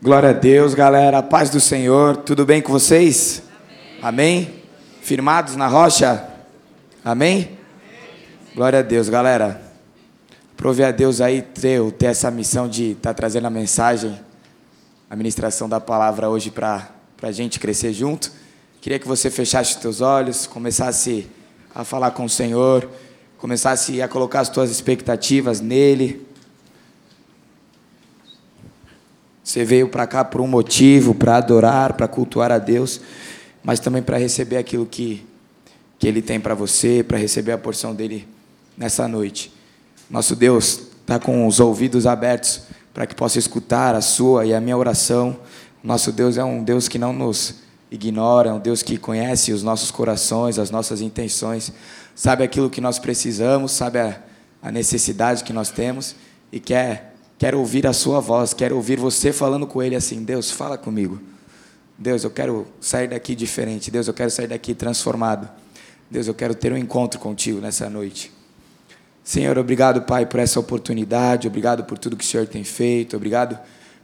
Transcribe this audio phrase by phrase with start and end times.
[0.00, 1.20] Glória a Deus, galera.
[1.24, 2.18] Paz do Senhor.
[2.18, 3.42] Tudo bem com vocês?
[4.00, 4.44] Amém?
[4.44, 4.62] Amém?
[5.02, 6.24] Firmados na rocha?
[7.04, 7.32] Amém?
[7.32, 7.58] Amém?
[8.54, 9.60] Glória a Deus, galera.
[10.56, 14.16] Prove a Deus aí ter, ter essa missão de estar tá trazendo a mensagem,
[15.10, 16.88] a ministração da palavra hoje para
[17.20, 18.30] a gente crescer junto.
[18.80, 21.26] Queria que você fechasse os teus olhos, começasse
[21.74, 22.88] a falar com o Senhor,
[23.36, 26.24] começasse a colocar as tuas expectativas nele.
[29.48, 33.00] Você veio para cá por um motivo, para adorar, para cultuar a Deus,
[33.64, 35.26] mas também para receber aquilo que,
[35.98, 38.28] que Ele tem para você, para receber a porção dele
[38.76, 39.50] nessa noite.
[40.10, 44.60] Nosso Deus está com os ouvidos abertos para que possa escutar a sua e a
[44.60, 45.38] minha oração.
[45.82, 47.54] Nosso Deus é um Deus que não nos
[47.90, 51.72] ignora, é um Deus que conhece os nossos corações, as nossas intenções,
[52.14, 54.20] sabe aquilo que nós precisamos, sabe a,
[54.62, 56.14] a necessidade que nós temos
[56.52, 57.07] e quer,
[57.38, 61.20] quer ouvir a sua voz, quer ouvir você falando com Ele assim: Deus, fala comigo.
[61.96, 63.90] Deus, eu quero sair daqui diferente.
[63.90, 65.48] Deus, eu quero sair daqui transformado.
[66.10, 68.32] Deus, eu quero ter um encontro contigo nessa noite.
[69.24, 71.46] Senhor, obrigado, Pai, por essa oportunidade.
[71.46, 73.16] Obrigado por tudo que o Senhor tem feito.
[73.16, 73.58] Obrigado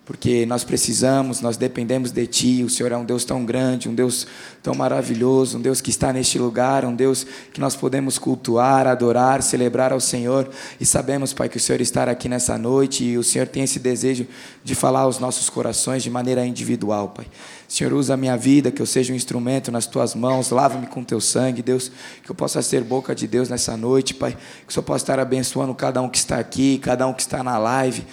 [0.04, 2.62] porque nós precisamos, nós dependemos de Ti.
[2.62, 4.26] O Senhor é um Deus tão grande, um Deus
[4.62, 9.42] tão maravilhoso, um Deus que está neste lugar, um Deus que nós podemos cultuar, adorar,
[9.42, 10.50] celebrar ao Senhor.
[10.78, 13.78] E sabemos, Pai, que o Senhor está aqui nessa noite e o Senhor tem esse
[13.78, 14.26] desejo
[14.62, 17.26] de falar aos nossos corações de maneira individual, Pai.
[17.66, 21.02] Senhor, usa a minha vida, que eu seja um instrumento nas tuas mãos, lava-me com
[21.02, 21.90] teu sangue, Deus,
[22.22, 25.18] que eu possa ser boca de Deus nessa noite, Pai, que o Senhor possa estar
[25.18, 28.04] abençoando cada um que está aqui, cada um que está na live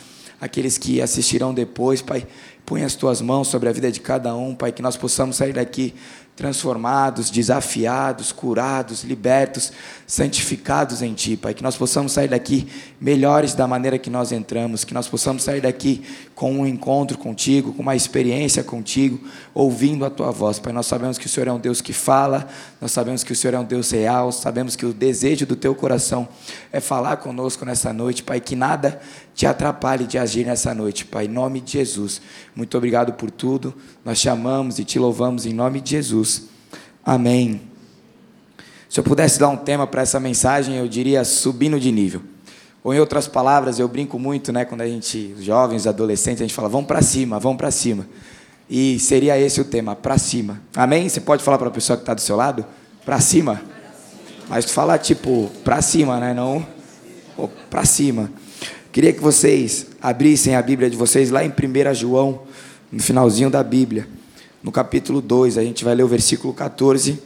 [0.42, 2.28] aqueles que assistirão depois, Pai.
[2.66, 5.53] Põe as tuas mãos sobre a vida de cada um, Pai, que nós possamos sair
[5.53, 5.94] daqui
[6.36, 9.72] transformados, desafiados, curados, libertos,
[10.08, 11.53] santificados em Ti, Pai.
[11.53, 12.67] Que nós possamos sair daqui
[13.00, 16.03] melhores da maneira que nós entramos, que nós possamos sair daqui
[16.34, 19.19] com um encontro contigo, com uma experiência contigo,
[19.53, 20.73] ouvindo a Tua voz, Pai.
[20.73, 22.47] Nós sabemos que o Senhor é um Deus que fala,
[22.80, 25.75] nós sabemos que o Senhor é um Deus real, sabemos que o desejo do Teu
[25.75, 26.28] coração
[26.72, 28.40] é falar conosco nessa noite, Pai.
[28.40, 29.00] Que nada
[29.34, 31.25] te atrapalhe de agir nessa noite, Pai.
[31.25, 32.22] Em nome de Jesus.
[32.56, 33.74] Muito obrigado por tudo.
[34.03, 36.44] Nós te amamos e te louvamos em nome de Jesus.
[37.03, 37.62] Amém.
[38.90, 42.22] Se eu pudesse dar um tema para essa mensagem, eu diria subindo de nível.
[42.84, 46.53] Ou em outras palavras, eu brinco muito, né, quando a gente, jovens, adolescentes, a gente
[46.53, 48.08] fala, vamos para cima, vamos para cima.
[48.69, 50.62] E seria esse o tema, para cima.
[50.75, 51.08] Amém?
[51.08, 52.66] Você pode falar para a pessoa que está do seu lado?
[53.06, 53.62] Para cima.
[54.50, 56.34] Mas tu fala tipo, para cima, né?
[56.34, 56.66] Não
[57.69, 58.31] para cima.
[58.91, 62.41] Queria que vocês abrissem a Bíblia de vocês lá em 1 João,
[62.91, 64.06] no finalzinho da Bíblia,
[64.62, 67.18] no capítulo 2, a gente vai ler o versículo 14,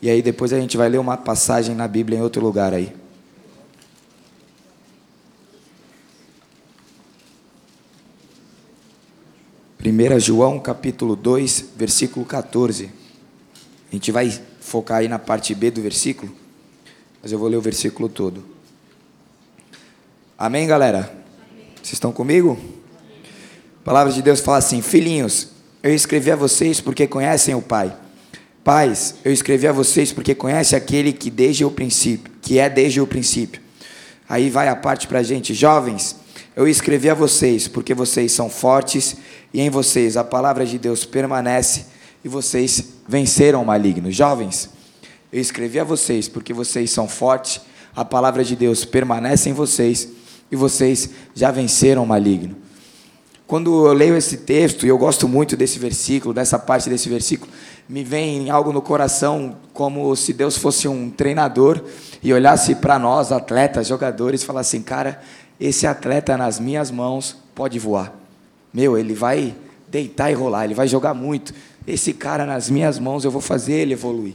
[0.00, 2.94] e aí depois a gente vai ler uma passagem na Bíblia em outro lugar aí.
[9.76, 12.90] Primeira João, capítulo 2, versículo 14.
[13.90, 14.30] A gente vai
[14.60, 16.32] focar aí na parte B do versículo,
[17.20, 18.57] mas eu vou ler o versículo todo.
[20.40, 21.12] Amém, galera?
[21.74, 22.56] Vocês estão comigo?
[23.80, 25.48] A palavra de Deus fala assim: Filhinhos,
[25.82, 27.92] eu escrevi a vocês porque conhecem o Pai.
[28.62, 33.00] Pais, eu escrevi a vocês porque conhecem aquele que desde o princípio, que é desde
[33.00, 33.60] o princípio.
[34.28, 36.14] Aí vai a parte para a gente, jovens.
[36.54, 39.16] Eu escrevi a vocês porque vocês são fortes
[39.52, 41.86] e em vocês a palavra de Deus permanece
[42.24, 44.08] e vocês venceram o maligno.
[44.12, 44.70] Jovens,
[45.32, 47.60] eu escrevi a vocês porque vocês são fortes,
[47.96, 50.16] a palavra de Deus permanece em vocês
[50.50, 52.56] e vocês já venceram o maligno.
[53.46, 57.50] Quando eu leio esse texto, e eu gosto muito desse versículo, dessa parte desse versículo,
[57.88, 61.82] me vem algo no coração como se Deus fosse um treinador
[62.22, 65.22] e olhasse para nós, atletas, jogadores, e falasse assim: cara,
[65.58, 68.12] esse atleta nas minhas mãos pode voar.
[68.72, 69.54] Meu, ele vai
[69.88, 71.54] deitar e rolar, ele vai jogar muito.
[71.86, 74.34] Esse cara nas minhas mãos eu vou fazer ele evoluir.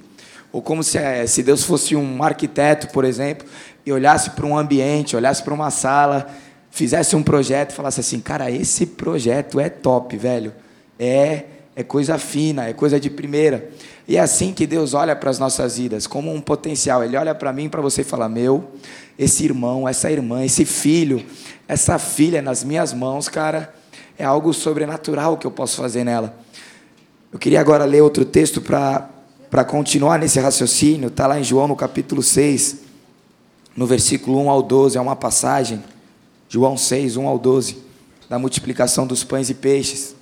[0.54, 3.48] Ou como se, eh, se Deus fosse um arquiteto, por exemplo,
[3.84, 6.28] e olhasse para um ambiente, olhasse para uma sala,
[6.70, 10.54] fizesse um projeto e falasse assim: cara, esse projeto é top, velho.
[11.00, 11.46] É,
[11.76, 13.68] é coisa fina, é coisa de primeira.
[14.08, 17.04] E é assim que Deus olha para as nossas vidas, como um potencial.
[17.04, 18.74] Ele olha para mim, para você e fala: meu,
[19.18, 21.26] esse irmão, essa irmã, esse filho,
[21.68, 23.74] essa filha nas minhas mãos, cara,
[24.20, 26.38] é algo sobrenatural que eu posso fazer nela.
[27.32, 29.10] Eu queria agora ler outro texto para
[29.66, 32.84] continuar nesse raciocínio, está lá em João no capítulo 6
[33.76, 35.84] no versículo 1 ao 12, é uma passagem,
[36.48, 37.78] João 6, 1 ao 12,
[38.30, 40.16] da multiplicação dos pães e peixes.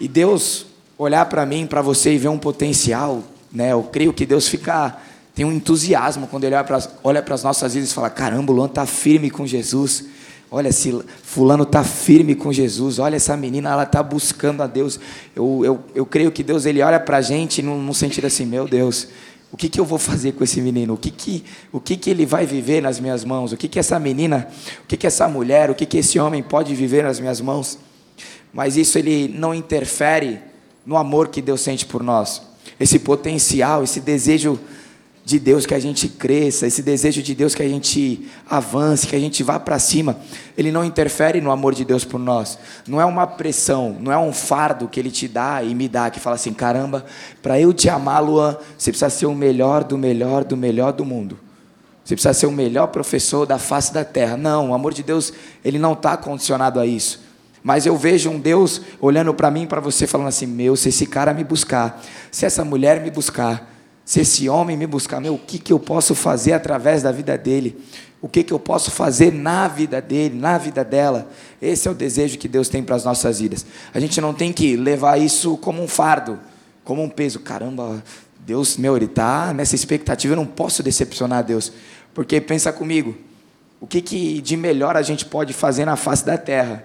[0.00, 0.66] E Deus
[0.96, 3.22] olhar para mim, para você e ver um potencial,
[3.52, 3.72] né?
[3.72, 4.96] Eu creio que Deus fica
[5.34, 8.56] tem um entusiasmo quando ele para, olha para as nossas vidas e fala: caramba, o
[8.56, 10.04] Luan está firme com Jesus.
[10.50, 15.00] Olha, se fulano está firme com Jesus, olha essa menina, ela está buscando a Deus.
[15.34, 18.46] Eu, eu, eu creio que Deus ele olha para a gente num, num sentido assim,
[18.46, 19.08] meu Deus,
[19.52, 20.94] o que, que eu vou fazer com esse menino?
[20.94, 23.52] O que, que, o que, que ele vai viver nas minhas mãos?
[23.52, 24.48] O que, que essa menina,
[24.84, 27.78] o que, que essa mulher, o que, que esse homem pode viver nas minhas mãos?
[28.52, 30.40] Mas isso ele não interfere
[30.84, 32.42] no amor que Deus sente por nós.
[32.78, 34.58] Esse potencial, esse desejo
[35.26, 39.16] de Deus que a gente cresça, esse desejo de Deus que a gente avance, que
[39.16, 40.16] a gente vá para cima,
[40.56, 42.56] ele não interfere no amor de Deus por nós.
[42.86, 46.10] Não é uma pressão, não é um fardo que ele te dá e me dá,
[46.10, 47.04] que fala assim: caramba,
[47.42, 51.04] para eu te amar, Luan, você precisa ser o melhor do melhor do melhor do
[51.04, 51.36] mundo.
[52.04, 54.36] Você precisa ser o melhor professor da face da terra.
[54.36, 55.32] Não, o amor de Deus,
[55.64, 57.20] ele não está condicionado a isso.
[57.64, 61.04] Mas eu vejo um Deus olhando para mim para você, falando assim: meu, se esse
[61.04, 62.00] cara me buscar,
[62.30, 63.75] se essa mulher me buscar,
[64.06, 67.36] se esse homem me buscar, meu, o que, que eu posso fazer através da vida
[67.36, 67.76] dele?
[68.22, 71.28] O que, que eu posso fazer na vida dele, na vida dela?
[71.60, 73.66] Esse é o desejo que Deus tem para as nossas vidas.
[73.92, 76.38] A gente não tem que levar isso como um fardo,
[76.84, 77.40] como um peso.
[77.40, 78.00] Caramba,
[78.38, 81.72] Deus, meu, ele está nessa expectativa, eu não posso decepcionar Deus.
[82.14, 83.16] Porque pensa comigo,
[83.80, 86.84] o que, que de melhor a gente pode fazer na face da terra?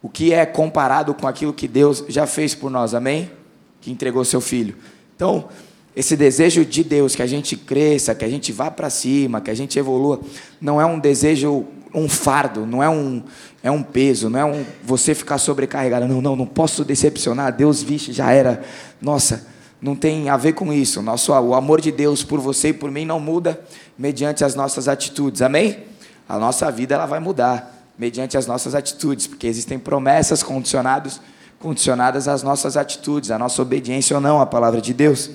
[0.00, 3.32] O que é comparado com aquilo que Deus já fez por nós, amém?
[3.80, 4.76] Que entregou seu filho.
[5.16, 5.48] Então,
[5.94, 9.50] esse desejo de Deus, que a gente cresça, que a gente vá para cima, que
[9.50, 10.20] a gente evolua,
[10.60, 13.22] não é um desejo, um fardo, não é um,
[13.62, 16.08] é um peso, não é um você ficar sobrecarregado.
[16.08, 17.54] Não, não, não posso decepcionar.
[17.54, 18.62] Deus, vixe, já era.
[19.00, 19.46] Nossa,
[19.80, 21.02] não tem a ver com isso.
[21.02, 23.60] Nosso, o amor de Deus por você e por mim não muda
[23.98, 25.42] mediante as nossas atitudes.
[25.42, 25.78] Amém?
[26.26, 31.20] A nossa vida ela vai mudar mediante as nossas atitudes, porque existem promessas condicionadas,
[31.60, 35.30] condicionadas às nossas atitudes, à nossa obediência ou não à palavra de Deus.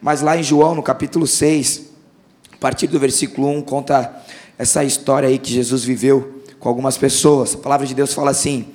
[0.00, 1.86] Mas lá em João, no capítulo 6,
[2.52, 4.14] a partir do versículo 1, conta
[4.56, 7.54] essa história aí que Jesus viveu com algumas pessoas.
[7.54, 8.66] A palavra de Deus fala assim: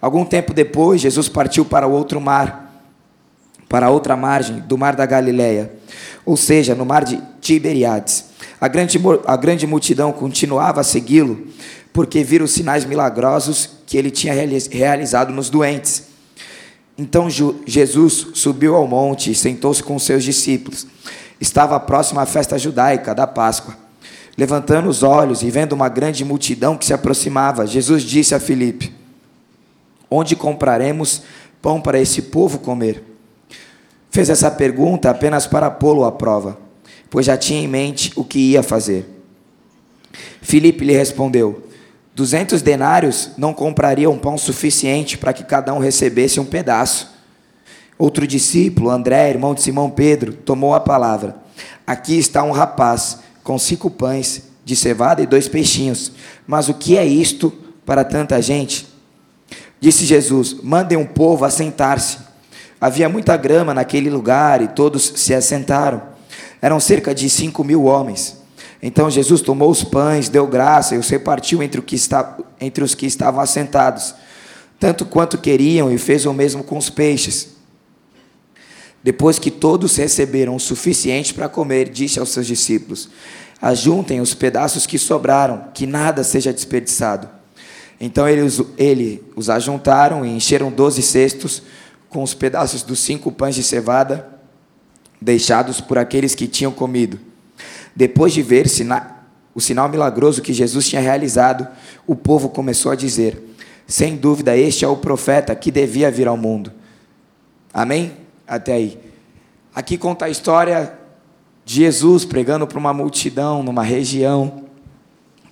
[0.00, 2.82] Algum tempo depois, Jesus partiu para o outro mar,
[3.68, 5.72] para outra margem do mar da Galileia,
[6.24, 8.26] ou seja, no mar de Tiberiades.
[8.60, 11.46] A grande, a grande multidão continuava a segui-lo,
[11.92, 14.34] porque viram os sinais milagrosos que ele tinha
[14.70, 16.07] realizado nos doentes.
[16.98, 20.84] Então Jesus subiu ao monte e sentou-se com seus discípulos.
[21.40, 23.76] Estava próximo à festa judaica da Páscoa.
[24.36, 28.92] Levantando os olhos e vendo uma grande multidão que se aproximava, Jesus disse a Filipe:
[30.10, 31.22] Onde compraremos
[31.62, 33.04] pão para esse povo comer?
[34.10, 36.58] Fez essa pergunta apenas para pô-lo à prova,
[37.08, 39.08] pois já tinha em mente o que ia fazer.
[40.42, 41.67] Filipe lhe respondeu:
[42.18, 47.12] Duzentos denários não comprariam pão suficiente para que cada um recebesse um pedaço.
[47.96, 51.36] Outro discípulo, André, irmão de Simão Pedro, tomou a palavra.
[51.86, 56.10] Aqui está um rapaz com cinco pães de cevada e dois peixinhos.
[56.44, 57.52] Mas o que é isto
[57.86, 58.88] para tanta gente?
[59.80, 62.18] Disse Jesus: Mandem um povo assentar-se.
[62.80, 66.02] Havia muita grama naquele lugar e todos se assentaram.
[66.60, 68.38] Eram cerca de cinco mil homens.
[68.82, 71.82] Então Jesus tomou os pães, deu graça e os repartiu entre,
[72.60, 74.14] entre os que estavam assentados,
[74.78, 77.56] tanto quanto queriam, e fez o mesmo com os peixes.
[79.02, 83.08] Depois que todos receberam o suficiente para comer, disse aos seus discípulos:
[83.60, 87.28] Ajuntem os pedaços que sobraram, que nada seja desperdiçado.
[88.00, 91.62] Então eles ele os ajuntaram e encheram doze cestos
[92.08, 94.38] com os pedaços dos cinco pães de cevada
[95.20, 97.18] deixados por aqueles que tinham comido.
[97.98, 98.64] Depois de ver
[99.52, 101.66] o sinal milagroso que Jesus tinha realizado,
[102.06, 103.42] o povo começou a dizer:
[103.88, 106.72] sem dúvida, este é o profeta que devia vir ao mundo.
[107.74, 108.12] Amém?
[108.46, 109.00] Até aí.
[109.74, 110.96] Aqui conta a história
[111.64, 114.62] de Jesus pregando para uma multidão numa região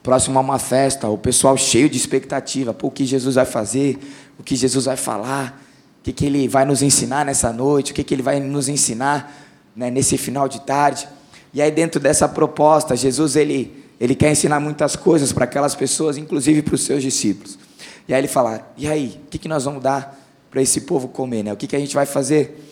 [0.00, 3.98] próximo a uma festa, o pessoal cheio de expectativa, Pô, o que Jesus vai fazer,
[4.38, 5.60] o que Jesus vai falar,
[5.98, 8.68] o que, que ele vai nos ensinar nessa noite, o que, que ele vai nos
[8.68, 9.34] ensinar
[9.74, 11.08] né, nesse final de tarde.
[11.56, 16.18] E aí dentro dessa proposta, Jesus ele ele quer ensinar muitas coisas para aquelas pessoas,
[16.18, 17.58] inclusive para os seus discípulos.
[18.06, 20.20] E aí ele fala: "E aí, o que que nós vamos dar
[20.50, 21.54] para esse povo comer, né?
[21.54, 22.62] O que que a gente vai fazer?"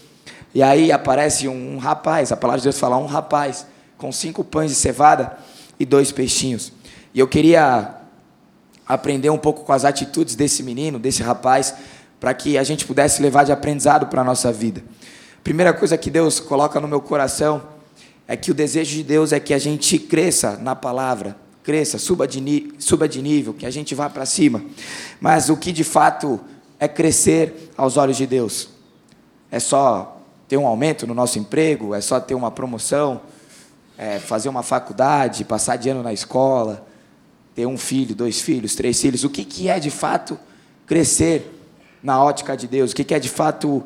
[0.54, 4.44] E aí aparece um, um rapaz, a palavra de Deus fala um rapaz com cinco
[4.44, 5.38] pães de cevada
[5.80, 6.70] e dois peixinhos.
[7.14, 7.94] E eu queria
[8.86, 11.74] aprender um pouco com as atitudes desse menino, desse rapaz,
[12.20, 14.84] para que a gente pudesse levar de aprendizado para a nossa vida.
[15.42, 17.72] Primeira coisa que Deus coloca no meu coração
[18.26, 22.26] é que o desejo de Deus é que a gente cresça na palavra, cresça, suba
[22.26, 24.64] de, suba de nível, que a gente vá para cima.
[25.21, 26.40] Mas o que de fato
[26.78, 28.69] é crescer aos olhos de Deus?
[29.50, 31.95] É só ter um aumento no nosso emprego?
[31.95, 33.21] É só ter uma promoção?
[33.97, 35.45] É fazer uma faculdade?
[35.45, 36.87] Passar de ano na escola?
[37.54, 39.25] ter um filho, dois filhos, três filhos.
[39.25, 40.38] O que, que é de fato
[40.87, 41.50] crescer
[42.02, 42.93] na ótica de Deus?
[42.93, 43.83] O que, que é de fato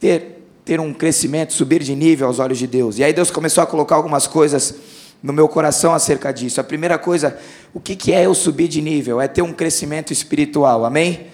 [0.00, 2.98] ter, ter um crescimento, subir de nível aos olhos de Deus?
[2.98, 4.74] E aí Deus começou a colocar algumas coisas
[5.22, 6.60] no meu coração acerca disso.
[6.60, 7.38] A primeira coisa,
[7.72, 9.20] o que, é eu subir de nível?
[9.20, 11.28] É ter um crescimento espiritual, amém?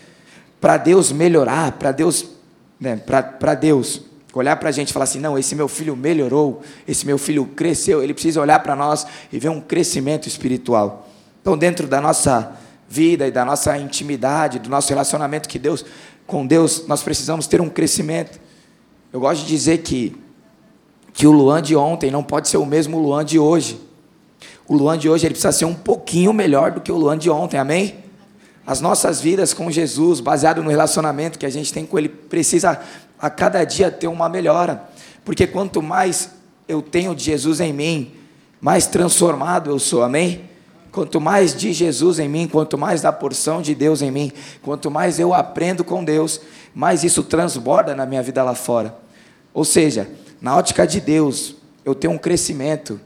[0.60, 2.26] Para Deus melhorar, para Deus,
[2.78, 6.62] né, para Deus olhar para a gente e falar assim: não, esse meu filho melhorou,
[6.86, 11.08] esse meu filho cresceu, ele precisa olhar para nós e ver um crescimento espiritual.
[11.40, 12.56] Então, dentro da nossa
[12.88, 15.84] vida e da nossa intimidade, do nosso relacionamento que Deus,
[16.26, 18.38] com Deus, nós precisamos ter um crescimento.
[19.12, 20.16] Eu gosto de dizer que,
[21.12, 23.80] que o Luan de ontem não pode ser o mesmo Luan de hoje.
[24.68, 27.28] O Luan de hoje ele precisa ser um pouquinho melhor do que o Luan de
[27.28, 27.96] ontem, amém?
[28.64, 32.80] As nossas vidas com Jesus, baseado no relacionamento que a gente tem com Ele, precisa
[33.18, 34.88] a cada dia ter uma melhora.
[35.24, 36.30] Porque quanto mais
[36.68, 38.12] eu tenho de Jesus em mim,
[38.60, 40.48] mais transformado eu sou, amém?
[40.92, 44.88] Quanto mais de Jesus em mim, quanto mais da porção de Deus em mim, quanto
[44.88, 46.40] mais eu aprendo com Deus,
[46.74, 48.94] mais isso transborda na minha vida lá fora.
[49.52, 50.08] Ou seja,
[50.40, 53.00] na ótica de Deus, eu tenho um crescimento,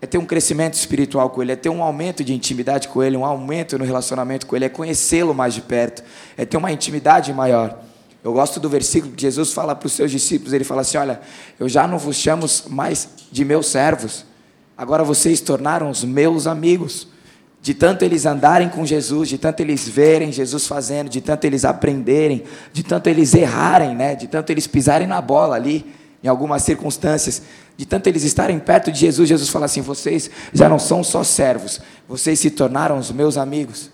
[0.00, 3.16] é ter um crescimento espiritual com Ele, é ter um aumento de intimidade com Ele,
[3.16, 6.02] um aumento no relacionamento com Ele, é conhecê-lo mais de perto,
[6.36, 7.78] é ter uma intimidade maior.
[8.24, 11.20] Eu gosto do versículo que Jesus fala para os seus discípulos, ele fala assim: Olha,
[11.60, 14.24] eu já não vos chamo mais de meus servos,
[14.78, 17.06] agora vocês tornaram os meus amigos.
[17.64, 21.64] De tanto eles andarem com Jesus, de tanto eles verem Jesus fazendo, de tanto eles
[21.64, 22.44] aprenderem,
[22.74, 24.14] de tanto eles errarem, né?
[24.14, 25.86] de tanto eles pisarem na bola ali,
[26.22, 27.40] em algumas circunstâncias,
[27.74, 31.24] de tanto eles estarem perto de Jesus, Jesus fala assim: vocês já não são só
[31.24, 33.90] servos, vocês se tornaram os meus amigos.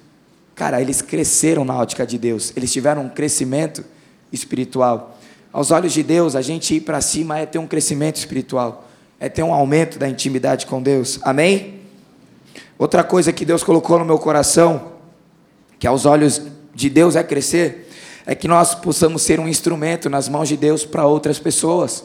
[0.57, 3.85] Cara, eles cresceram na ótica de Deus, eles tiveram um crescimento
[4.33, 5.17] espiritual.
[5.53, 8.89] Aos olhos de Deus, a gente ir para cima é ter um crescimento espiritual,
[9.21, 11.21] é ter um aumento da intimidade com Deus.
[11.23, 11.80] Amém?
[12.81, 14.93] Outra coisa que Deus colocou no meu coração,
[15.79, 16.41] que aos olhos
[16.75, 17.87] de Deus é crescer,
[18.25, 22.05] é que nós possamos ser um instrumento nas mãos de Deus para outras pessoas.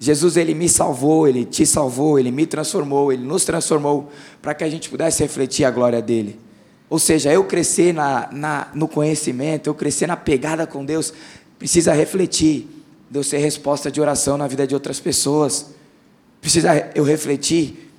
[0.00, 4.64] Jesus, ele me salvou, ele te salvou, ele me transformou, ele nos transformou para que
[4.64, 6.40] a gente pudesse refletir a glória dele.
[6.88, 11.12] Ou seja, eu crescer na, na, no conhecimento, eu crescer na pegada com Deus,
[11.58, 12.66] precisa refletir,
[13.10, 15.66] Deus ser resposta de oração na vida de outras pessoas.
[16.40, 17.91] Precisa eu refletir,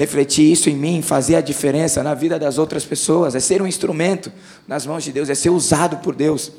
[0.00, 3.66] refletir isso em mim, fazer a diferença na vida das outras pessoas, é ser um
[3.66, 4.32] instrumento
[4.66, 6.50] nas mãos de Deus, é ser usado por Deus.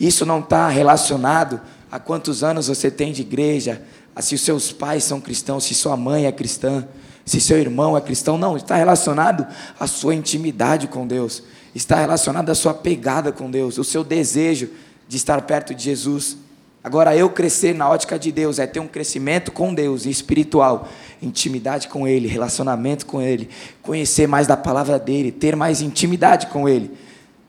[0.00, 3.82] Isso não está relacionado a quantos anos você tem de igreja,
[4.16, 6.88] a se os seus pais são cristãos, se sua mãe é cristã
[7.28, 9.46] se seu irmão é cristão, não, está relacionado
[9.78, 11.42] à sua intimidade com Deus,
[11.74, 14.70] está relacionado à sua pegada com Deus, o seu desejo
[15.06, 16.38] de estar perto de Jesus.
[16.88, 20.88] Agora, eu crescer na ótica de Deus é ter um crescimento com Deus, espiritual,
[21.20, 23.50] intimidade com Ele, relacionamento com Ele,
[23.82, 26.90] conhecer mais da palavra dEle, ter mais intimidade com Ele.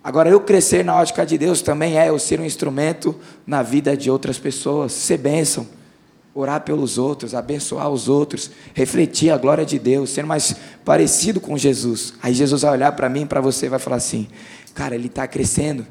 [0.03, 3.15] Agora, eu crescer na ótica de Deus também é eu ser um instrumento
[3.47, 5.65] na vida de outras pessoas, ser bênção
[6.35, 10.53] orar pelos outros, abençoar os outros, refletir a glória de Deus, ser mais
[10.83, 12.13] parecido com Jesus.
[12.21, 14.27] Aí Jesus vai olhar para mim, para você, e vai falar assim:
[14.73, 15.87] cara, ele está crescendo.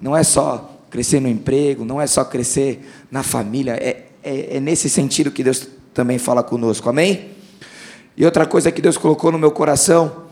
[0.00, 4.60] Não é só crescer no emprego, não é só crescer na família, é, é, é
[4.60, 7.30] nesse sentido que Deus também fala conosco, amém?
[8.16, 10.24] E outra coisa que Deus colocou no meu coração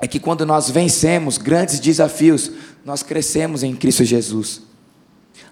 [0.00, 2.50] é que quando nós vencemos grandes desafios,
[2.84, 4.62] nós crescemos em Cristo Jesus.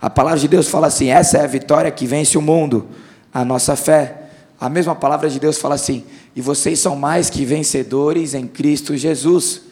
[0.00, 2.88] A palavra de Deus fala assim: essa é a vitória que vence o mundo
[3.34, 4.22] a nossa fé.
[4.60, 6.04] A mesma palavra de Deus fala assim:
[6.36, 9.62] e vocês são mais que vencedores em Cristo Jesus.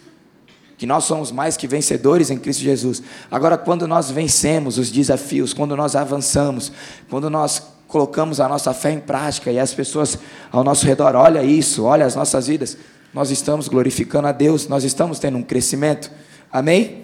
[0.83, 3.05] Que nós somos mais que vencedores em Cristo Jesus.
[3.31, 6.73] Agora, quando nós vencemos os desafios, quando nós avançamos,
[7.09, 10.19] quando nós colocamos a nossa fé em prática e as pessoas
[10.51, 12.77] ao nosso redor, olha isso, olha as nossas vidas,
[13.15, 16.11] nós estamos glorificando a Deus, nós estamos tendo um crescimento.
[16.53, 17.03] Amém?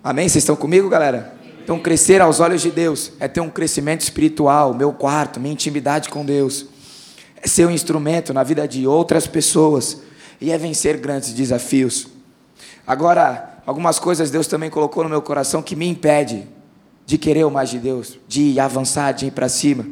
[0.00, 0.28] Amém?
[0.28, 1.34] Vocês estão comigo, galera?
[1.64, 6.08] Então, crescer aos olhos de Deus é ter um crescimento espiritual, meu quarto, minha intimidade
[6.08, 6.66] com Deus.
[7.42, 10.00] É ser um instrumento na vida de outras pessoas
[10.40, 12.13] e é vencer grandes desafios.
[12.86, 16.46] Agora, algumas coisas Deus também colocou no meu coração que me impede
[17.06, 19.86] de querer o mais de Deus, de avançar, de ir para cima.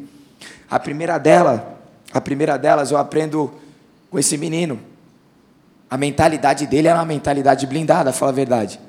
[0.71, 1.79] A primeira dela,
[2.13, 3.53] a primeira delas eu aprendo
[4.11, 4.79] com esse menino.
[5.91, 8.81] A mentalidade dele era uma mentalidade blindada, fala a verdade.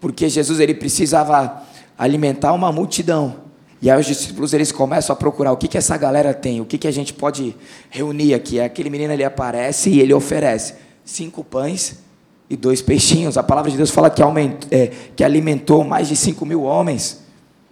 [0.00, 1.62] Porque Jesus ele precisava
[1.96, 3.48] alimentar uma multidão.
[3.80, 6.64] E aí os discípulos eles começam a procurar o que, que essa galera tem, o
[6.64, 7.56] que, que a gente pode
[7.90, 8.60] reunir aqui.
[8.60, 11.98] Aquele menino ele aparece e ele oferece cinco pães
[12.50, 13.36] e dois peixinhos.
[13.36, 17.22] A palavra de Deus fala que, aumentou, é, que alimentou mais de cinco mil homens,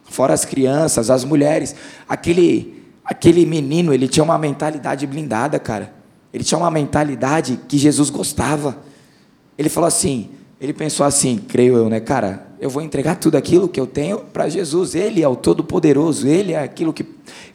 [0.05, 1.75] fora as crianças, as mulheres.
[2.09, 5.95] Aquele, aquele menino ele tinha uma mentalidade blindada, cara.
[6.33, 8.77] Ele tinha uma mentalidade que Jesus gostava.
[9.57, 10.31] ele falou assim,
[10.61, 14.19] ele pensou assim, creio eu, né, cara, eu vou entregar tudo aquilo que eu tenho
[14.19, 14.95] para Jesus.
[14.95, 17.07] Ele é o todo-poderoso, ele é aquilo que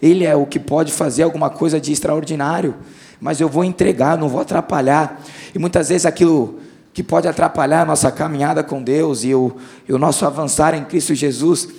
[0.01, 2.75] ele é o que pode fazer alguma coisa de extraordinário,
[3.19, 5.21] mas eu vou entregar, não vou atrapalhar.
[5.53, 6.59] E muitas vezes aquilo
[6.93, 9.55] que pode atrapalhar a nossa caminhada com Deus e o,
[9.87, 11.69] e o nosso avançar em Cristo Jesus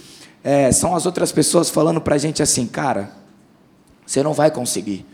[0.43, 3.11] é, são as outras pessoas falando para a gente assim, cara,
[4.07, 5.07] você não vai conseguir.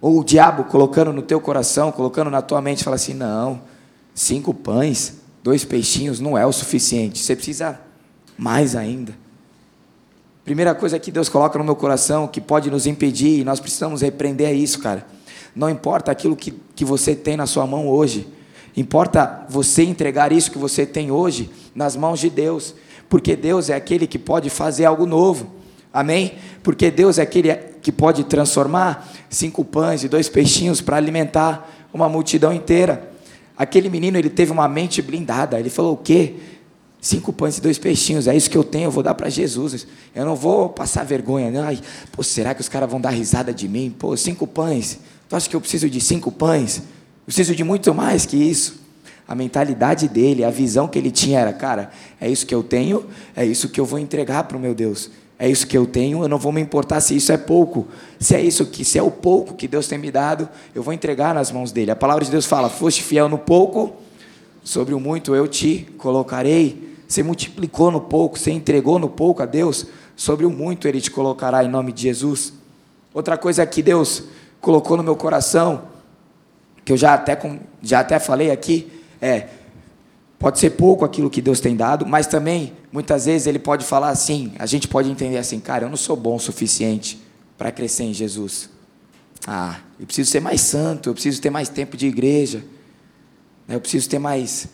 [0.00, 3.62] Ou o diabo colocando no teu coração, colocando na tua mente, fala assim, não,
[4.14, 7.18] cinco pães, dois peixinhos não é o suficiente.
[7.18, 7.80] Você precisa
[8.36, 9.14] mais ainda.
[10.44, 14.00] Primeira coisa que Deus coloca no meu coração que pode nos impedir, e nós precisamos
[14.00, 15.06] repreender é isso, cara.
[15.54, 18.26] Não importa aquilo que, que você tem na sua mão hoje,
[18.76, 22.74] importa você entregar isso que você tem hoje nas mãos de Deus,
[23.08, 25.50] porque Deus é aquele que pode fazer algo novo,
[25.92, 26.34] amém?
[26.62, 32.08] Porque Deus é aquele que pode transformar cinco pães e dois peixinhos para alimentar uma
[32.08, 33.10] multidão inteira.
[33.56, 35.58] Aquele menino ele teve uma mente blindada.
[35.58, 36.36] Ele falou: o quê?
[37.00, 39.86] Cinco pães e dois peixinhos, é isso que eu tenho, eu vou dar para Jesus.
[40.14, 41.50] Eu não vou passar vergonha.
[41.50, 41.60] Né?
[41.60, 41.80] Ai,
[42.12, 43.92] pô, será que os caras vão dar risada de mim?
[43.98, 45.00] Pô, cinco pães.
[45.28, 46.82] Tu acha que eu preciso de cinco pães?
[47.24, 48.80] Preciso de muito mais que isso.
[49.26, 53.06] A mentalidade dele, a visão que ele tinha era, cara, é isso que eu tenho,
[53.34, 55.10] é isso que eu vou entregar para o meu Deus
[55.42, 57.88] é isso que eu tenho, eu não vou me importar se isso é pouco.
[58.20, 60.94] Se é isso que, se é o pouco que Deus tem me dado, eu vou
[60.94, 61.90] entregar nas mãos dele.
[61.90, 63.92] A palavra de Deus fala: "Foste fiel no pouco,
[64.62, 66.96] sobre o muito eu te colocarei".
[67.08, 71.10] Você multiplicou no pouco, você entregou no pouco a Deus, sobre o muito ele te
[71.10, 72.52] colocará em nome de Jesus.
[73.12, 74.22] Outra coisa que Deus
[74.60, 75.82] colocou no meu coração,
[76.84, 77.38] que eu já até
[77.82, 79.46] já até falei aqui, é
[80.42, 84.08] Pode ser pouco aquilo que Deus tem dado, mas também, muitas vezes, ele pode falar
[84.08, 87.22] assim: a gente pode entender assim, cara, eu não sou bom o suficiente
[87.56, 88.68] para crescer em Jesus.
[89.46, 92.58] Ah, eu preciso ser mais santo, eu preciso ter mais tempo de igreja,
[93.68, 94.66] né, eu preciso ter mais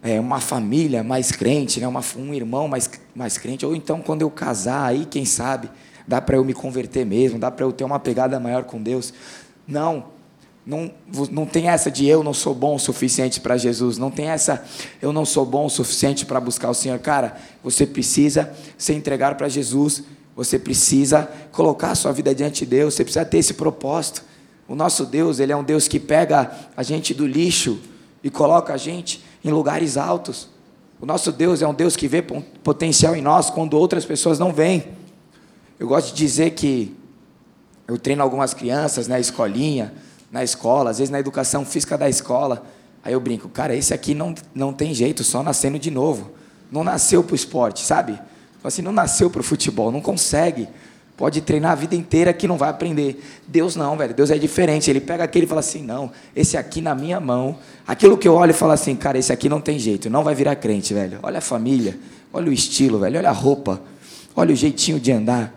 [0.00, 4.22] é, uma família mais crente, né, uma, um irmão mais, mais crente, ou então quando
[4.22, 5.68] eu casar, aí quem sabe,
[6.06, 9.12] dá para eu me converter mesmo, dá para eu ter uma pegada maior com Deus.
[9.66, 10.04] Não,
[10.64, 10.90] não,
[11.30, 13.96] não tem essa de eu não sou bom o suficiente para Jesus.
[13.96, 14.64] Não tem essa
[15.00, 16.98] eu não sou bom o suficiente para buscar o Senhor.
[16.98, 20.04] Cara, você precisa se entregar para Jesus.
[20.36, 22.94] Você precisa colocar a sua vida diante de Deus.
[22.94, 24.22] Você precisa ter esse propósito.
[24.68, 27.80] O nosso Deus, ele é um Deus que pega a gente do lixo
[28.22, 30.48] e coloca a gente em lugares altos.
[31.00, 34.52] O nosso Deus é um Deus que vê potencial em nós quando outras pessoas não
[34.52, 34.84] veem.
[35.78, 36.94] Eu gosto de dizer que
[37.88, 39.92] eu treino algumas crianças na né, escolinha
[40.30, 42.64] na escola, às vezes na educação física da escola.
[43.02, 46.30] Aí eu brinco, cara, esse aqui não, não tem jeito, só nascendo de novo.
[46.70, 48.18] Não nasceu para o esporte, sabe?
[48.62, 50.68] Assim, não nasceu para o futebol, não consegue.
[51.16, 53.22] Pode treinar a vida inteira que não vai aprender.
[53.46, 54.14] Deus não, velho.
[54.14, 54.88] Deus é diferente.
[54.88, 57.58] Ele pega aquele e fala assim: não, esse aqui na minha mão.
[57.86, 60.34] Aquilo que eu olho e falo assim, cara, esse aqui não tem jeito, não vai
[60.34, 61.18] virar crente, velho.
[61.22, 61.98] Olha a família,
[62.32, 63.18] olha o estilo, velho.
[63.18, 63.82] Olha a roupa,
[64.34, 65.54] olha o jeitinho de andar.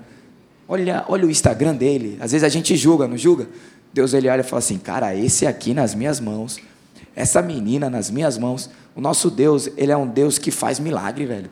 [0.68, 2.18] Olha, olha o Instagram dele.
[2.20, 3.48] Às vezes a gente julga, não julga?
[3.94, 6.60] Deus ele olha e fala assim: "Cara, esse aqui nas minhas mãos,
[7.16, 8.70] essa menina nas minhas mãos".
[8.96, 11.50] O nosso Deus, ele é um Deus que faz milagre, velho.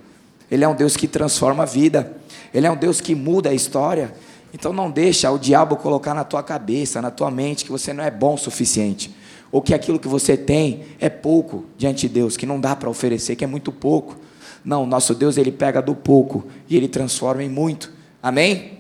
[0.50, 2.18] Ele é um Deus que transforma a vida.
[2.54, 4.14] Ele é um Deus que muda a história.
[4.54, 8.04] Então não deixa o diabo colocar na tua cabeça, na tua mente que você não
[8.04, 9.16] é bom o suficiente,
[9.50, 12.90] ou que aquilo que você tem é pouco diante de Deus, que não dá para
[12.90, 14.18] oferecer, que é muito pouco.
[14.64, 17.92] Não, nosso Deus ele pega do pouco e ele transforma em muito.
[18.22, 18.80] Amém?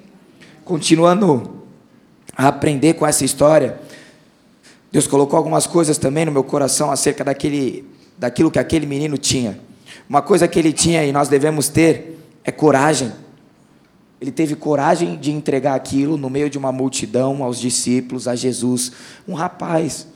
[0.66, 1.61] Continuando
[2.36, 3.80] a aprender com essa história.
[4.92, 7.86] Deus colocou algumas coisas também no meu coração acerca daquele,
[8.18, 9.60] daquilo que aquele menino tinha.
[10.10, 13.12] Uma coisa que ele tinha e nós devemos ter é coragem.
[14.20, 18.92] Ele teve coragem de entregar aquilo no meio de uma multidão, aos discípulos, a Jesus.
[19.28, 20.08] Um rapaz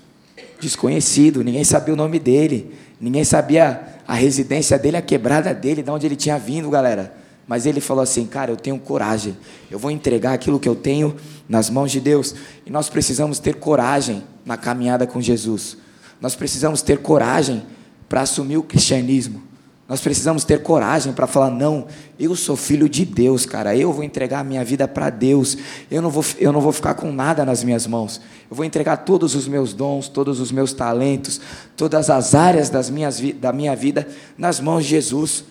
[0.60, 5.90] desconhecido, ninguém sabia o nome dele, ninguém sabia a residência dele, a quebrada dele, de
[5.90, 7.25] onde ele tinha vindo, galera.
[7.48, 9.38] Mas ele falou assim: Cara, eu tenho coragem,
[9.70, 11.16] eu vou entregar aquilo que eu tenho
[11.48, 12.36] nas mãos de Deus.
[12.66, 15.78] E nós precisamos ter coragem na caminhada com Jesus.
[16.20, 17.64] Nós precisamos ter coragem
[18.10, 19.44] para assumir o cristianismo.
[19.88, 21.86] Nós precisamos ter coragem para falar: não,
[22.20, 23.76] eu sou filho de Deus, cara.
[23.76, 25.56] Eu vou entregar a minha vida para Deus.
[25.92, 28.20] Eu não, vou, eu não vou ficar com nada nas minhas mãos.
[28.50, 31.40] Eu vou entregar todos os meus dons, todos os meus talentos,
[31.78, 35.44] todas as áreas das minhas, da minha vida nas mãos de Jesus.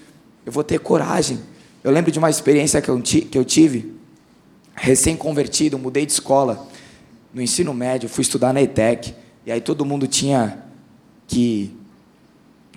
[0.45, 1.39] Eu vou ter coragem.
[1.85, 3.95] Eu lembro de uma experiência que eu, que eu tive,
[4.75, 6.67] recém-convertido, mudei de escola,
[7.35, 10.65] no ensino médio, fui estudar na ETEC, e aí todo mundo tinha
[11.27, 11.77] que,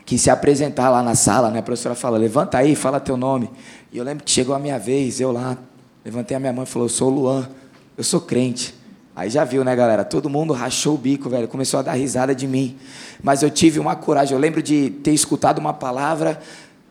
[0.05, 1.59] que se apresentar lá na sala, né?
[1.59, 3.49] A professora fala, levanta aí, fala teu nome.
[3.93, 5.57] E eu lembro que chegou a minha vez, eu lá,
[6.03, 7.49] levantei a minha mão e falou, eu sou o Luan,
[7.97, 8.75] eu sou crente.
[9.15, 10.03] Aí já viu, né, galera?
[10.03, 11.47] Todo mundo rachou o bico, velho.
[11.47, 12.77] Começou a dar risada de mim.
[13.23, 14.35] Mas eu tive uma coragem.
[14.35, 16.39] Eu lembro de ter escutado uma palavra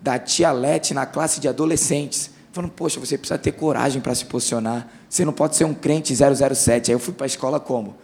[0.00, 2.30] da tia Lete na classe de adolescentes.
[2.52, 4.88] Falando, poxa, você precisa ter coragem para se posicionar.
[5.08, 6.90] Você não pode ser um crente 007.
[6.90, 7.96] Aí eu fui para a escola como?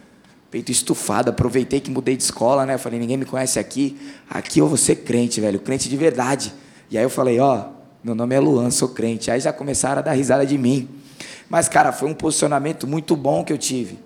[0.51, 1.31] Peito estufado.
[1.31, 2.77] Aproveitei que mudei de escola, né?
[2.77, 3.97] Falei, ninguém me conhece aqui.
[4.29, 5.59] Aqui eu vou ser crente, velho.
[5.59, 6.53] Crente de verdade.
[6.91, 7.69] E aí eu falei, ó,
[8.03, 9.31] meu nome é Luan, sou crente.
[9.31, 10.87] Aí já começaram a dar risada de mim.
[11.49, 13.97] Mas, cara, foi um posicionamento muito bom que eu tive.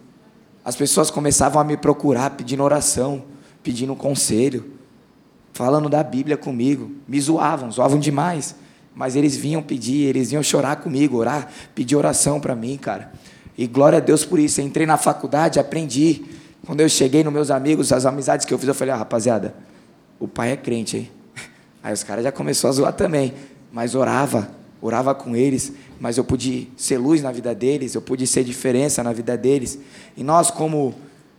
[0.64, 3.24] As pessoas começavam a me procurar pedindo oração,
[3.64, 4.77] pedindo conselho,
[5.58, 6.92] falando da Bíblia comigo.
[7.08, 8.56] Me zoavam, zoavam demais.
[8.94, 13.12] Mas eles vinham pedir, eles vinham chorar comigo, orar, pedir oração para mim, cara.
[13.58, 14.62] E glória a Deus por isso.
[14.62, 16.26] Eu entrei na faculdade, aprendi.
[16.64, 19.56] Quando eu cheguei nos meus amigos, as amizades que eu fiz, eu falei, ah, rapaziada,
[20.20, 21.12] o pai é crente, hein?
[21.84, 23.34] Aí os caras já começaram a zoar também.
[23.72, 28.28] Mas orava, orava com eles, mas eu pude ser luz na vida deles, eu pude
[28.28, 29.80] ser diferença na vida deles.
[30.16, 30.94] E nós, como,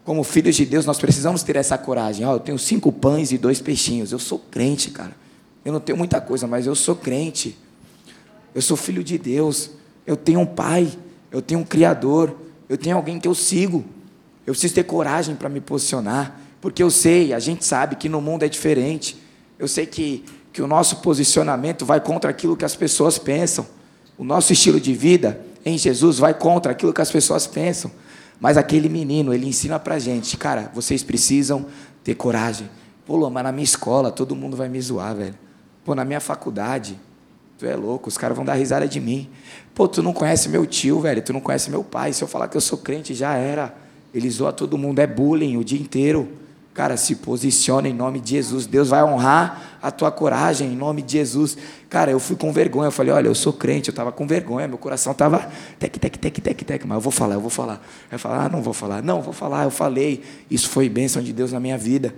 [0.08, 2.24] como filhos de Deus, nós precisamos ter essa coragem.
[2.24, 4.10] Ó, eu tenho cinco pães e dois peixinhos.
[4.10, 5.14] Eu sou crente, cara.
[5.62, 7.54] Eu não tenho muita coisa, mas eu sou crente.
[8.54, 9.70] Eu sou filho de Deus.
[10.06, 10.90] Eu tenho um pai.
[11.30, 12.34] Eu tenho um criador.
[12.70, 13.84] Eu tenho alguém que eu sigo.
[14.46, 16.40] Eu preciso ter coragem para me posicionar.
[16.58, 19.14] Porque eu sei, a gente sabe que no mundo é diferente.
[19.58, 23.66] Eu sei que que o nosso posicionamento vai contra aquilo que as pessoas pensam.
[24.16, 27.90] O nosso estilo de vida em Jesus vai contra aquilo que as pessoas pensam.
[28.40, 31.66] Mas aquele menino, ele ensina pra gente, cara, vocês precisam
[32.04, 32.68] ter coragem.
[33.04, 35.34] Pô, mas na minha escola todo mundo vai me zoar, velho.
[35.84, 36.98] Pô, na minha faculdade,
[37.58, 39.28] tu é louco, os caras vão dar risada de mim.
[39.74, 42.12] Pô, tu não conhece meu tio, velho, tu não conhece meu pai.
[42.12, 43.74] Se eu falar que eu sou crente, já era.
[44.14, 46.28] Ele zoa todo mundo, é bullying o dia inteiro.
[46.78, 48.64] Cara, se posiciona em nome de Jesus.
[48.64, 51.58] Deus vai honrar a tua coragem em nome de Jesus.
[51.90, 52.86] Cara, eu fui com vergonha.
[52.86, 53.88] Eu falei, olha, eu sou crente.
[53.88, 54.68] Eu estava com vergonha.
[54.68, 56.84] Meu coração estava tec, tec, tec, tec, tec.
[56.86, 57.84] Mas eu vou falar, eu vou falar.
[58.12, 59.02] Eu falei, ah, não vou falar.
[59.02, 59.64] Não, vou falar.
[59.64, 60.22] Eu falei.
[60.48, 62.14] Isso foi bênção de Deus na minha vida.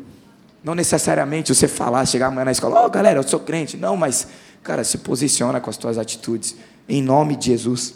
[0.62, 3.78] Não necessariamente você falar, chegar amanhã na escola, ó, oh, galera, eu sou crente.
[3.78, 4.28] Não, mas,
[4.62, 6.54] cara, se posiciona com as tuas atitudes.
[6.86, 7.94] Em nome de Jesus.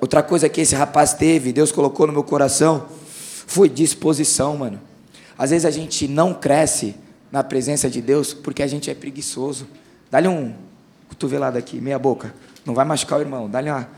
[0.00, 2.86] Outra coisa que esse rapaz teve, Deus colocou no meu coração,
[3.46, 4.85] foi disposição, mano.
[5.38, 6.94] Às vezes a gente não cresce
[7.30, 9.66] na presença de Deus porque a gente é preguiçoso.
[10.10, 10.54] Dá-lhe um
[11.08, 12.34] cotovelado aqui, meia boca.
[12.64, 13.48] Não vai machucar o irmão.
[13.48, 13.88] Dá-lhe uma.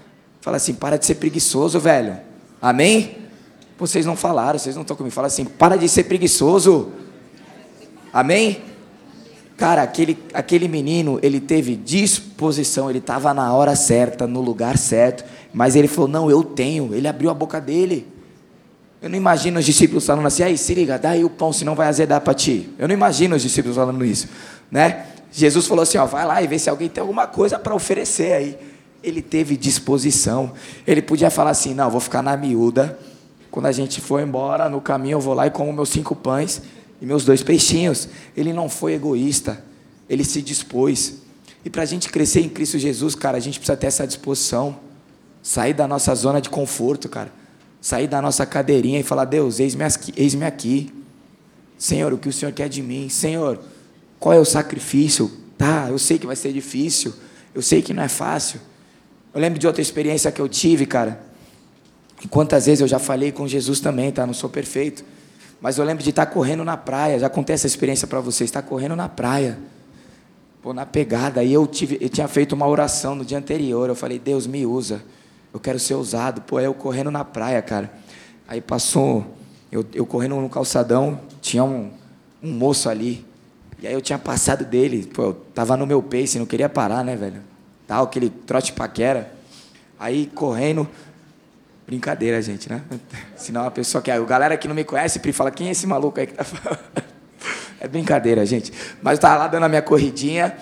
[0.41, 2.19] Fala assim: para de ser preguiçoso, velho.
[2.61, 3.17] Amém?
[3.79, 5.15] Vocês não falaram, vocês não estão comigo.
[5.15, 6.93] Fala assim: para de ser preguiçoso.
[8.13, 8.63] Amém?
[9.57, 15.25] Cara, aquele, aquele menino, ele teve disposição, ele estava na hora certa, no lugar certo,
[15.53, 16.95] mas ele falou: Não, eu tenho.
[16.95, 18.07] Ele abriu a boca dele.
[19.01, 21.75] Eu não imagino os discípulos falando assim, aí se liga, dá aí o pão, senão
[21.75, 22.69] vai azedar para ti.
[22.79, 24.29] Eu não imagino os discípulos falando isso,
[24.71, 25.07] né?
[25.31, 28.33] Jesus falou assim, ó, vai lá e vê se alguém tem alguma coisa para oferecer
[28.33, 28.59] aí.
[29.03, 30.53] Ele teve disposição.
[30.85, 32.99] Ele podia falar assim, não, vou ficar na miúda.
[33.51, 36.63] Quando a gente for embora, no caminho eu vou lá e como meus cinco pães
[37.01, 38.09] e meus dois peixinhos.
[38.37, 39.63] Ele não foi egoísta.
[40.09, 41.19] Ele se dispôs.
[41.65, 44.77] E para a gente crescer em Cristo Jesus, cara, a gente precisa ter essa disposição.
[45.43, 47.31] Sair da nossa zona de conforto, cara
[47.81, 50.93] sair da nossa cadeirinha e falar: Deus, eis-me aqui, eis aqui.
[51.77, 53.09] Senhor, o que o Senhor quer de mim?
[53.09, 53.61] Senhor,
[54.19, 55.31] qual é o sacrifício?
[55.57, 57.13] Tá, eu sei que vai ser difícil,
[57.55, 58.61] eu sei que não é fácil.
[59.35, 61.21] Eu lembro de outra experiência que eu tive, cara.
[62.25, 64.27] E quantas vezes eu já falei com Jesus também, tá?
[64.27, 65.05] Não sou perfeito.
[65.61, 67.19] Mas eu lembro de estar correndo na praia.
[67.19, 68.49] Já contei essa experiência para vocês.
[68.49, 69.59] Estar correndo na praia.
[70.63, 71.45] Pô, na pegada.
[71.45, 73.89] E eu, tive, eu tinha feito uma oração no dia anterior.
[73.89, 75.03] Eu falei, Deus, me usa
[75.59, 76.41] eu quero ser ousado.
[76.43, 77.93] Pô, eu correndo na praia, cara.
[78.47, 79.37] Aí passou,
[79.71, 81.91] eu, eu correndo no calçadão, tinha um,
[82.43, 83.27] um moço ali.
[83.81, 87.05] E aí eu tinha passado dele, pô, eu tava no meu pace, não queria parar,
[87.05, 87.43] né, velho?
[87.87, 89.33] Tal, aquele trote paquera.
[89.99, 90.89] Aí correndo,
[91.87, 92.83] brincadeira, gente, né?
[93.37, 94.11] Senão a pessoa que.
[94.11, 96.45] A galera que não me conhece sempre fala: quem é esse maluco aí que tá
[96.45, 96.81] falando?
[97.81, 98.73] É brincadeira, gente.
[99.03, 100.57] Mas eu tava lá dando a minha corridinha.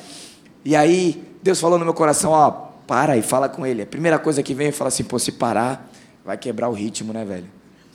[0.65, 3.83] E aí, Deus falou no meu coração: ó, para e fala com ele.
[3.83, 5.91] A primeira coisa que vem é falar assim, pô, se parar,
[6.25, 7.47] vai quebrar o ritmo, né, velho?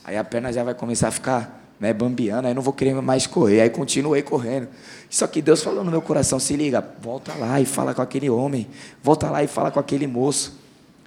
[0.03, 3.25] Aí a perna já vai começar a ficar né, bambiando, aí não vou querer mais
[3.25, 3.61] correr.
[3.61, 4.67] Aí continuei correndo.
[5.09, 8.29] Só que Deus falou no meu coração, se liga, volta lá e fala com aquele
[8.29, 8.67] homem,
[9.01, 10.59] volta lá e fala com aquele moço.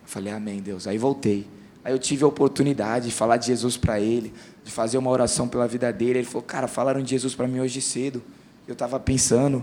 [0.02, 0.86] Eu falei, amém, Deus.
[0.86, 1.46] Aí voltei.
[1.84, 4.32] Aí eu tive a oportunidade de falar de Jesus para ele,
[4.64, 6.20] de fazer uma oração pela vida dele.
[6.20, 8.22] Ele falou, cara, falaram de Jesus para mim hoje cedo.
[8.66, 9.62] Eu estava pensando,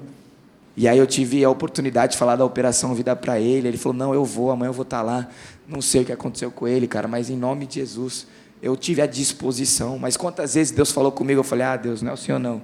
[0.76, 3.68] e aí eu tive a oportunidade de falar da operação vida para ele.
[3.68, 5.28] Ele falou: "Não, eu vou, amanhã eu vou estar tá lá".
[5.68, 8.28] Não sei o que aconteceu com ele, cara, mas em nome de Jesus,
[8.62, 9.98] eu tive a disposição.
[9.98, 12.62] Mas quantas vezes Deus falou comigo, eu falei: "Ah, Deus, não é o Senhor não".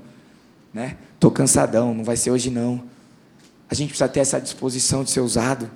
[0.74, 0.98] Né?
[1.20, 2.84] Tô cansadão, não vai ser hoje não.
[3.70, 5.70] A gente precisa ter essa disposição de ser usado,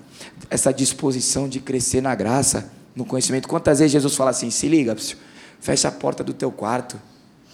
[0.50, 3.48] essa disposição de crescer na graça, no conhecimento.
[3.48, 4.96] Quantas vezes Jesus fala assim: "Se liga,
[5.60, 7.00] fecha a porta do teu quarto,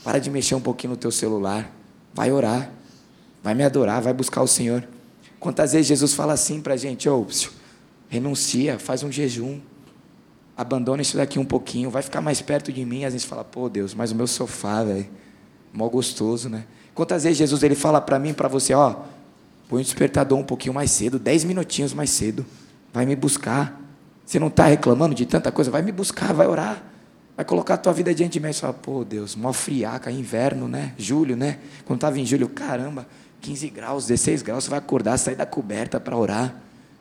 [0.03, 1.71] para de mexer um pouquinho no teu celular,
[2.13, 2.69] vai orar,
[3.47, 4.85] vai me adorar, vai buscar o Senhor.
[5.39, 7.25] Quantas vezes Jesus fala assim para a gente, ô,
[8.09, 9.61] renuncia, faz um jejum,
[10.57, 13.05] abandona isso daqui um pouquinho, vai ficar mais perto de mim.
[13.05, 15.07] Às vezes fala, pô Deus, mas o meu sofá, velho,
[15.71, 16.65] mó gostoso, né?
[16.93, 18.97] Quantas vezes Jesus ele fala para mim, para você, ó,
[19.69, 22.45] põe o despertador um pouquinho mais cedo, dez minutinhos mais cedo,
[22.91, 23.81] vai me buscar.
[24.25, 26.83] Você não está reclamando de tanta coisa, vai me buscar, vai orar.
[27.37, 30.67] Vai colocar a tua vida diante de mim e fala, pô Deus, mó friaca, inverno,
[30.67, 30.93] né?
[30.97, 31.59] Julho, né?
[31.85, 33.07] Quando estava em julho, caramba,
[33.41, 36.55] 15 graus, 16 graus, você vai acordar, sair da coberta para orar.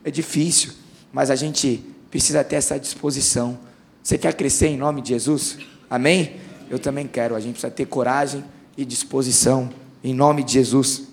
[0.05, 0.73] É difícil,
[1.13, 3.59] mas a gente precisa ter essa disposição.
[4.03, 5.59] Você quer crescer em nome de Jesus?
[5.91, 6.37] Amém?
[6.71, 7.35] Eu também quero.
[7.35, 8.45] A gente precisa ter coragem
[8.77, 9.71] e disposição
[10.03, 11.05] em nome de Jesus.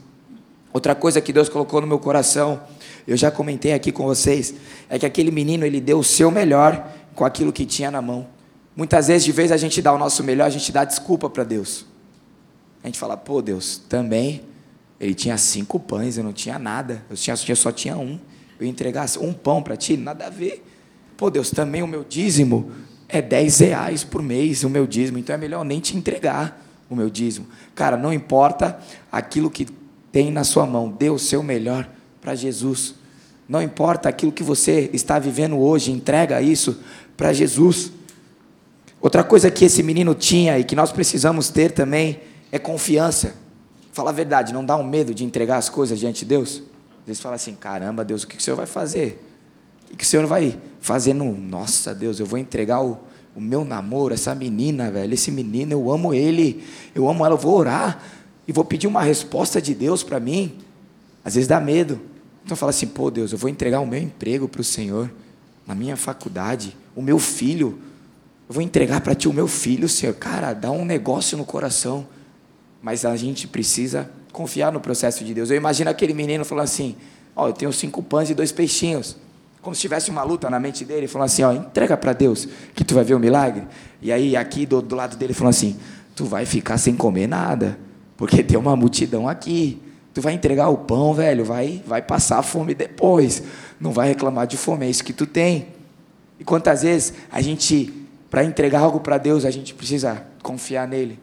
[0.72, 2.62] Outra coisa que Deus colocou no meu coração,
[3.08, 4.54] eu já comentei aqui com vocês,
[4.90, 8.28] é que aquele menino ele deu o seu melhor com aquilo que tinha na mão.
[8.76, 11.44] Muitas vezes, de vez a gente dá o nosso melhor, a gente dá desculpa para
[11.44, 11.86] Deus.
[12.84, 14.42] A gente fala, pô, Deus, também
[15.04, 17.04] ele tinha cinco pães, eu não tinha nada.
[17.10, 18.18] Eu, tinha, eu só tinha um.
[18.58, 20.66] Eu entregasse um pão para ti, nada a ver.
[21.18, 22.72] Pô, Deus, também o meu dízimo
[23.10, 25.18] é 10 reais por mês, o meu dízimo.
[25.18, 27.48] Então é melhor nem te entregar o meu dízimo.
[27.76, 28.80] Cara, não importa
[29.12, 29.68] aquilo que
[30.10, 31.90] tem na sua mão, dê o seu melhor
[32.22, 32.96] para Jesus.
[33.50, 36.80] Não importa aquilo que você está vivendo hoje, entrega isso
[37.18, 37.92] para Jesus.
[39.02, 42.22] Outra coisa que esse menino tinha e que nós precisamos ter também
[42.54, 43.43] é confiança.
[43.94, 46.64] Fala a verdade, não dá um medo de entregar as coisas diante de Deus?
[47.02, 49.24] Às vezes fala assim: caramba, Deus, o que o Senhor vai fazer?
[49.92, 51.38] O que o Senhor vai fazer no.
[51.38, 52.98] Nossa, Deus, eu vou entregar o,
[53.36, 56.64] o meu namoro, essa menina, velho, esse menino, eu amo ele,
[56.96, 58.02] eu amo ela, eu vou orar
[58.48, 60.58] e vou pedir uma resposta de Deus para mim.
[61.24, 62.02] Às vezes dá medo.
[62.44, 65.12] Então fala assim: pô, Deus, eu vou entregar o meu emprego para o Senhor,
[65.68, 67.78] na minha faculdade, o meu filho.
[68.50, 70.16] Eu vou entregar para ti o meu filho, Senhor.
[70.16, 72.08] Cara, dá um negócio no coração
[72.84, 75.50] mas a gente precisa confiar no processo de Deus.
[75.50, 76.98] Eu imagino aquele menino falando assim:
[77.34, 79.16] Ó, oh, eu tenho cinco pães e dois peixinhos.
[79.62, 82.84] Como se tivesse uma luta na mente dele, falando assim: Ó, entrega para Deus, que
[82.84, 83.64] tu vai ver o milagre.
[84.02, 85.78] E aí, aqui do, do lado dele, falando assim:
[86.14, 87.80] Tu vai ficar sem comer nada,
[88.18, 89.82] porque tem uma multidão aqui.
[90.14, 93.42] Tu vai entregar o pão, velho, vai, vai passar fome depois.
[93.80, 95.70] Não vai reclamar de fome, é isso que tu tem.
[96.38, 97.92] E quantas vezes a gente,
[98.30, 101.18] para entregar algo para Deus, a gente precisa confiar nele.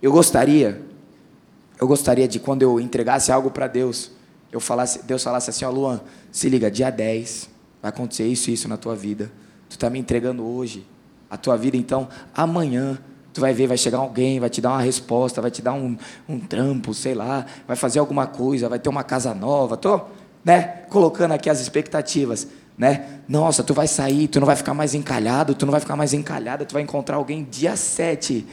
[0.00, 0.87] Eu gostaria
[1.80, 4.10] eu gostaria de quando eu entregasse algo para Deus,
[4.50, 6.00] eu falasse, Deus falasse assim, ó Luan,
[6.32, 7.48] se liga, dia 10,
[7.82, 9.30] vai acontecer isso e isso na tua vida.
[9.68, 10.86] Tu está me entregando hoje
[11.30, 12.98] a tua vida, então amanhã
[13.32, 15.96] tu vai ver, vai chegar alguém, vai te dar uma resposta, vai te dar um,
[16.28, 19.76] um trampo, sei lá, vai fazer alguma coisa, vai ter uma casa nova.
[19.76, 20.00] Tô,
[20.44, 23.20] né, colocando aqui as expectativas, né?
[23.28, 26.14] Nossa, tu vai sair, tu não vai ficar mais encalhado, tu não vai ficar mais
[26.14, 28.46] encalhada, tu vai encontrar alguém dia 7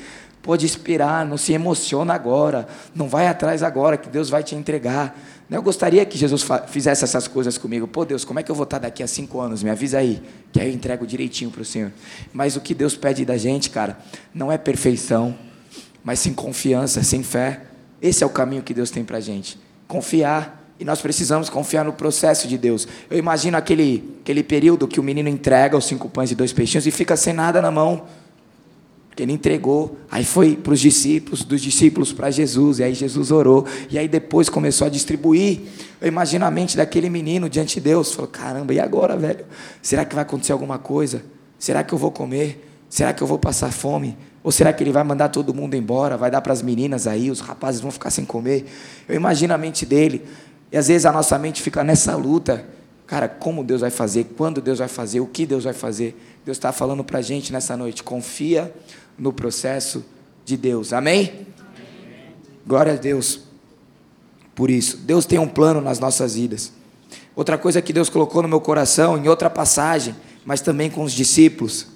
[0.46, 5.20] Pode esperar, não se emociona agora, não vai atrás agora, que Deus vai te entregar.
[5.50, 7.88] Eu gostaria que Jesus fizesse essas coisas comigo.
[7.88, 9.64] Pô, Deus, como é que eu vou estar daqui a cinco anos?
[9.64, 11.92] Me avisa aí, que aí eu entrego direitinho para o Senhor.
[12.32, 13.98] Mas o que Deus pede da gente, cara,
[14.36, 15.36] não é perfeição,
[16.04, 17.62] mas sim confiança, sem fé.
[18.00, 19.58] Esse é o caminho que Deus tem para a gente.
[19.88, 20.64] Confiar.
[20.80, 22.88] E nós precisamos confiar no processo de Deus.
[23.10, 26.86] Eu imagino aquele, aquele período que o menino entrega os cinco pães e dois peixinhos
[26.86, 28.06] e fica sem nada na mão
[29.16, 33.32] que ele entregou, aí foi para os discípulos, dos discípulos para Jesus, e aí Jesus
[33.32, 35.62] orou, e aí depois começou a distribuir.
[36.02, 39.46] Eu imagino a mente daquele menino diante de Deus, falou: caramba, e agora, velho?
[39.82, 41.24] Será que vai acontecer alguma coisa?
[41.58, 42.70] Será que eu vou comer?
[42.90, 44.18] Será que eu vou passar fome?
[44.44, 46.18] Ou será que ele vai mandar todo mundo embora?
[46.18, 48.66] Vai dar para as meninas aí, os rapazes vão ficar sem comer?
[49.08, 50.24] Eu imagino a mente dele,
[50.72, 52.66] e às vezes a nossa mente fica nessa luta.
[53.08, 54.26] Cara, como Deus vai fazer?
[54.36, 55.20] Quando Deus vai fazer?
[55.20, 56.20] O que Deus vai fazer?
[56.44, 58.04] Deus está falando para a gente nessa noite.
[58.04, 58.74] Confia
[59.18, 60.04] no processo
[60.44, 60.94] de Deus.
[60.94, 61.24] Amém?
[61.30, 61.46] Amém?
[62.66, 63.42] Glória a Deus
[64.56, 64.98] por isso.
[64.98, 66.72] Deus tem um plano nas nossas vidas.
[67.36, 71.12] Outra coisa que Deus colocou no meu coração, em outra passagem, mas também com os
[71.12, 71.88] discípulos,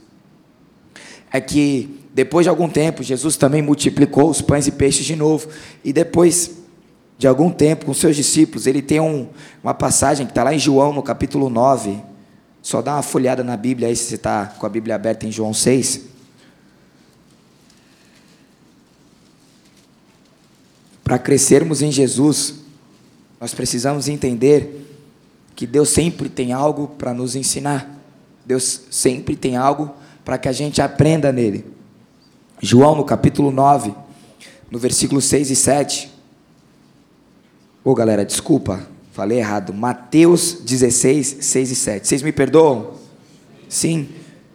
[1.31, 5.47] é que depois de algum tempo, Jesus também multiplicou os pães e peixes de novo.
[5.83, 6.51] E depois
[7.17, 9.27] de algum tempo, com seus discípulos, ele tem um,
[9.63, 12.01] uma passagem que está lá em João, no capítulo 9.
[12.61, 15.31] Só dá uma folhada na Bíblia aí, se você está com a Bíblia aberta em
[15.31, 16.01] João 6.
[21.09, 22.53] Para crescermos em Jesus,
[23.41, 24.85] nós precisamos entender
[25.55, 27.99] que Deus sempre tem algo para nos ensinar.
[28.45, 29.91] Deus sempre tem algo
[30.23, 31.65] para que a gente aprenda nele.
[32.61, 33.91] João, no capítulo 9,
[34.69, 36.11] no versículo 6 e 7.
[37.83, 39.73] Ô oh, galera, desculpa, falei errado.
[39.73, 42.07] Mateus 16, 6 e 7.
[42.07, 42.93] Vocês me perdoam?
[43.67, 44.09] Sim?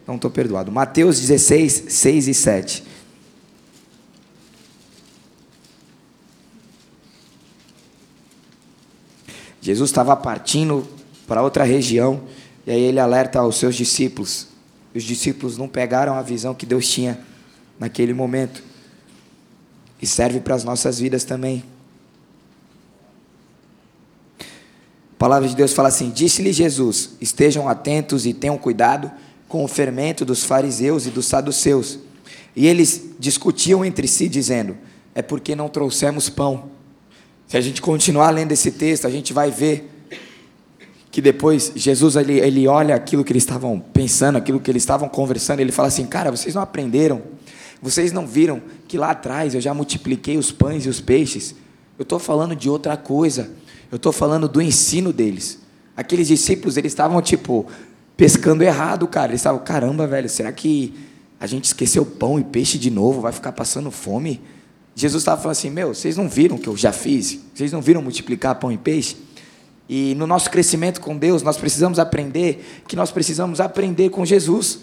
[0.07, 0.71] Não estou perdoado.
[0.71, 2.94] Mateus 16, 6 e 7.
[9.65, 10.87] Jesus estava partindo
[11.25, 12.21] para outra região,
[12.67, 14.45] e aí ele alerta os seus discípulos.
[14.93, 17.19] Os discípulos não pegaram a visão que Deus tinha
[17.79, 18.61] naquele momento.
[19.99, 21.63] E serve para as nossas vidas também.
[24.39, 24.43] A
[25.17, 29.11] palavra de Deus fala assim: Disse-lhe Jesus: Estejam atentos e tenham cuidado
[29.47, 31.97] com o fermento dos fariseus e dos saduceus.
[32.55, 34.77] E eles discutiam entre si, dizendo:
[35.15, 36.74] É porque não trouxemos pão.
[37.47, 39.91] Se a gente continuar lendo esse texto, a gente vai ver
[41.11, 45.07] que depois Jesus ele, ele olha aquilo que eles estavam pensando, aquilo que eles estavam
[45.07, 47.21] conversando, ele fala assim: Cara, vocês não aprenderam?
[47.81, 51.55] Vocês não viram que lá atrás eu já multipliquei os pães e os peixes?
[51.97, 53.51] Eu estou falando de outra coisa.
[53.91, 55.59] Eu estou falando do ensino deles.
[55.95, 57.65] Aqueles discípulos, eles estavam tipo
[58.17, 59.31] pescando errado, cara.
[59.31, 60.93] Eles estavam, caramba, velho, será que
[61.39, 63.21] a gente esqueceu pão e peixe de novo?
[63.21, 64.41] Vai ficar passando fome?
[64.95, 67.39] Jesus estava falando assim: Meu, vocês não viram que eu já fiz?
[67.53, 69.17] Vocês não viram multiplicar pão e peixe?
[69.87, 74.79] E no nosso crescimento com Deus, nós precisamos aprender que nós precisamos aprender com Jesus.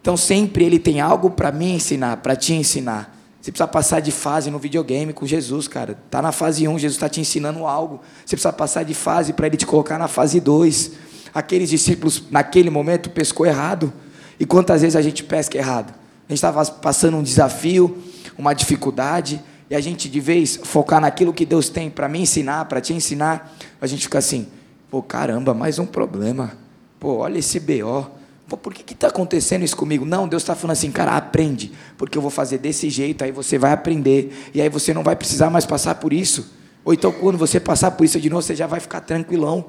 [0.00, 3.16] Então sempre Ele tem algo para me ensinar, para te ensinar.
[3.40, 5.98] Você precisa passar de fase no videogame com Jesus, cara.
[6.10, 8.00] Tá na fase 1, Jesus está te ensinando algo.
[8.24, 10.92] Você precisa passar de fase para ele te colocar na fase 2.
[11.34, 13.92] Aqueles discípulos, naquele momento, pescou errado.
[14.38, 15.90] E quantas vezes a gente pesca errado?
[15.90, 17.96] A gente estava passando um desafio,
[18.38, 22.64] uma dificuldade, e a gente, de vez, focar naquilo que Deus tem para me ensinar,
[22.66, 24.46] para te ensinar, a gente fica assim:
[24.90, 26.52] pô, caramba, mais um problema.
[26.98, 28.06] Pô, olha esse BO.
[28.48, 30.06] Pô, por que está acontecendo isso comigo?
[30.06, 33.58] Não, Deus está falando assim, cara, aprende, porque eu vou fazer desse jeito, aí você
[33.58, 36.54] vai aprender, e aí você não vai precisar mais passar por isso.
[36.82, 39.66] Ou então, quando você passar por isso de novo, você já vai ficar tranquilão,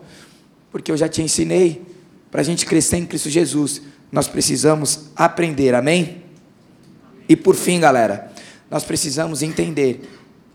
[0.72, 1.86] porque eu já te ensinei.
[2.32, 6.24] Para a gente crescer em Cristo Jesus, nós precisamos aprender, amém?
[7.28, 8.29] E por fim, galera,
[8.70, 10.02] nós precisamos entender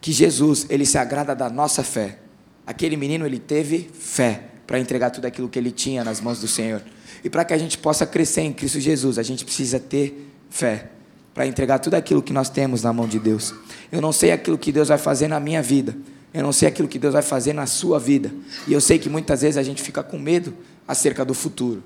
[0.01, 2.19] que Jesus, ele se agrada da nossa fé.
[2.67, 6.49] Aquele menino, ele teve fé para entregar tudo aquilo que ele tinha nas mãos do
[6.49, 6.83] Senhor.
[7.23, 10.91] E para que a gente possa crescer em Cristo Jesus, a gente precisa ter fé
[11.33, 13.55] para entregar tudo aquilo que nós temos na mão de Deus.
[13.91, 15.97] Eu não sei aquilo que Deus vai fazer na minha vida.
[16.33, 18.33] Eu não sei aquilo que Deus vai fazer na sua vida.
[18.67, 20.55] E eu sei que muitas vezes a gente fica com medo
[20.87, 21.83] acerca do futuro.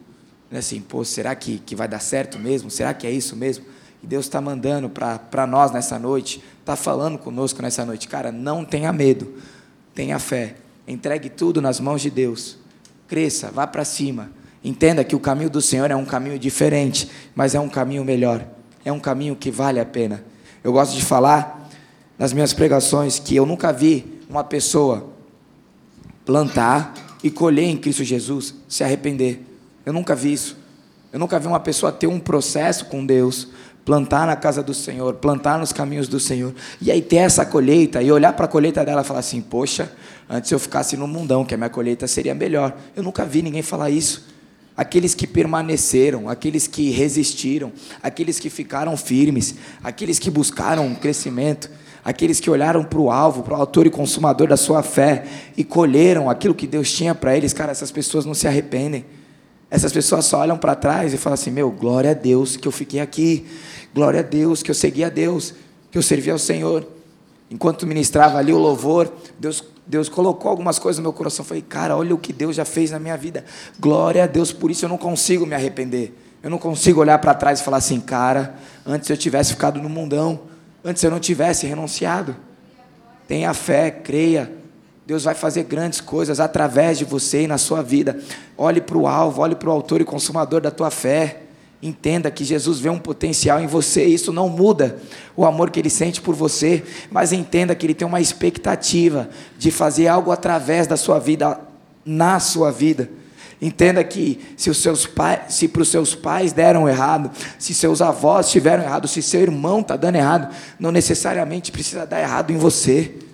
[0.50, 0.58] Né?
[0.58, 2.70] Assim, pô, será que, que vai dar certo mesmo?
[2.70, 3.64] Será que é isso mesmo?
[4.02, 8.06] E Deus está mandando para nós nessa noite, está falando conosco nessa noite.
[8.08, 9.34] Cara, não tenha medo,
[9.94, 10.56] tenha fé.
[10.86, 12.56] Entregue tudo nas mãos de Deus.
[13.06, 14.30] Cresça, vá para cima.
[14.62, 18.46] Entenda que o caminho do Senhor é um caminho diferente, mas é um caminho melhor.
[18.84, 20.24] É um caminho que vale a pena.
[20.62, 21.68] Eu gosto de falar
[22.18, 25.08] nas minhas pregações que eu nunca vi uma pessoa
[26.24, 29.44] plantar e colher em Cristo Jesus se arrepender.
[29.86, 30.56] Eu nunca vi isso.
[31.12, 33.48] Eu nunca vi uma pessoa ter um processo com Deus,
[33.88, 38.02] plantar na casa do Senhor, plantar nos caminhos do Senhor, e aí ter essa colheita
[38.02, 39.90] e olhar para a colheita dela e falar assim: Poxa,
[40.28, 42.76] antes eu ficasse no mundão, que a minha colheita seria melhor.
[42.94, 44.28] Eu nunca vi ninguém falar isso
[44.76, 47.72] aqueles que permaneceram, aqueles que resistiram,
[48.02, 51.68] aqueles que ficaram firmes, aqueles que buscaram um crescimento,
[52.04, 55.24] aqueles que olharam para o alvo, para o autor e consumador da sua fé
[55.56, 59.04] e colheram aquilo que Deus tinha para eles, cara, essas pessoas não se arrependem.
[59.70, 62.72] Essas pessoas só olham para trás e falam assim: Meu, glória a Deus que eu
[62.72, 63.46] fiquei aqui,
[63.94, 65.54] glória a Deus que eu segui a Deus,
[65.90, 66.86] que eu servi ao Senhor.
[67.50, 71.42] Enquanto ministrava ali o louvor, Deus Deus colocou algumas coisas no meu coração.
[71.42, 73.42] Eu falei, cara, olha o que Deus já fez na minha vida.
[73.80, 76.12] Glória a Deus, por isso eu não consigo me arrepender.
[76.42, 78.54] Eu não consigo olhar para trás e falar assim, cara,
[78.84, 80.40] antes eu tivesse ficado no mundão,
[80.84, 82.36] antes eu não tivesse renunciado.
[83.26, 84.52] Tenha fé, creia.
[85.08, 88.18] Deus vai fazer grandes coisas através de você e na sua vida.
[88.58, 91.44] Olhe para o alvo, olhe para o autor e consumador da tua fé.
[91.82, 94.98] Entenda que Jesus vê um potencial em você, isso não muda
[95.34, 99.70] o amor que ele sente por você, mas entenda que ele tem uma expectativa de
[99.70, 101.58] fazer algo através da sua vida,
[102.04, 103.08] na sua vida.
[103.62, 108.02] Entenda que se os seus pais, se para os seus pais deram errado, se seus
[108.02, 112.58] avós tiveram errado, se seu irmão está dando errado, não necessariamente precisa dar errado em
[112.58, 113.26] você.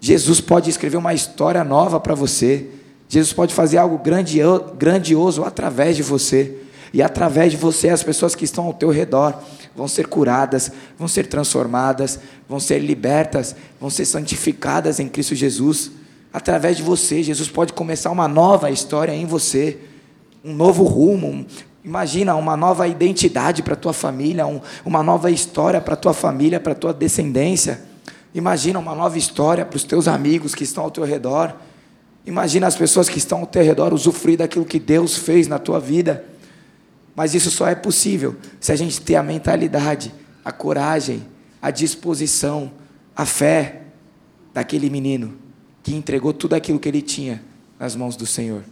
[0.00, 2.66] Jesus pode escrever uma história nova para você.
[3.08, 4.00] Jesus pode fazer algo
[4.78, 6.56] grandioso através de você.
[6.92, 9.38] E através de você, as pessoas que estão ao teu redor
[9.76, 12.18] vão ser curadas, vão ser transformadas,
[12.48, 15.92] vão ser libertas, vão ser santificadas em Cristo Jesus.
[16.32, 19.78] Através de você, Jesus pode começar uma nova história em você,
[20.44, 21.28] um novo rumo.
[21.28, 21.46] Um,
[21.84, 26.14] imagina uma nova identidade para a tua família, um, uma nova história para a tua
[26.14, 27.89] família, para a tua descendência.
[28.34, 31.54] Imagina uma nova história para os teus amigos que estão ao teu redor.
[32.24, 35.80] Imagina as pessoas que estão ao teu redor usufruir daquilo que Deus fez na tua
[35.80, 36.24] vida.
[37.14, 40.14] Mas isso só é possível se a gente ter a mentalidade,
[40.44, 41.26] a coragem,
[41.60, 42.70] a disposição,
[43.16, 43.82] a fé
[44.54, 45.34] daquele menino
[45.82, 47.42] que entregou tudo aquilo que ele tinha
[47.78, 48.62] nas mãos do Senhor.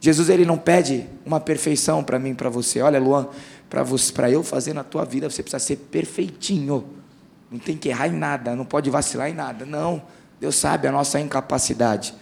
[0.00, 2.80] Jesus ele não pede uma perfeição para mim, para você.
[2.82, 3.28] Olha, Luan,
[3.70, 6.84] para eu fazer na tua vida, você precisa ser perfeitinho.
[7.52, 9.66] Não tem que errar em nada, não pode vacilar em nada.
[9.66, 10.02] Não.
[10.40, 12.14] Deus sabe a nossa incapacidade.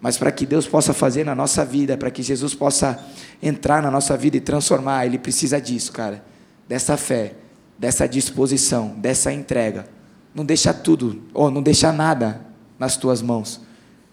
[0.00, 2.98] Mas para que Deus possa fazer na nossa vida, para que Jesus possa
[3.40, 6.24] entrar na nossa vida e transformar, Ele precisa disso, cara.
[6.68, 7.34] Dessa fé,
[7.78, 9.86] dessa disposição, dessa entrega.
[10.34, 12.40] Não deixa tudo, ou não deixa nada
[12.76, 13.60] nas tuas mãos.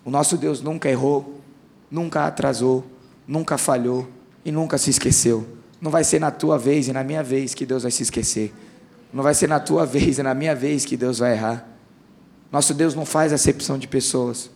[0.05, 1.41] O nosso Deus nunca errou,
[1.89, 2.86] nunca atrasou,
[3.28, 4.07] nunca falhou
[4.45, 5.47] e nunca se esqueceu.
[5.82, 8.53] Não vai ser na tua vez e na minha vez que Deus vai se esquecer.
[9.12, 11.68] Não vai ser na tua vez e na minha vez que Deus vai errar.
[12.51, 14.49] Nosso Deus não faz acepção de pessoas.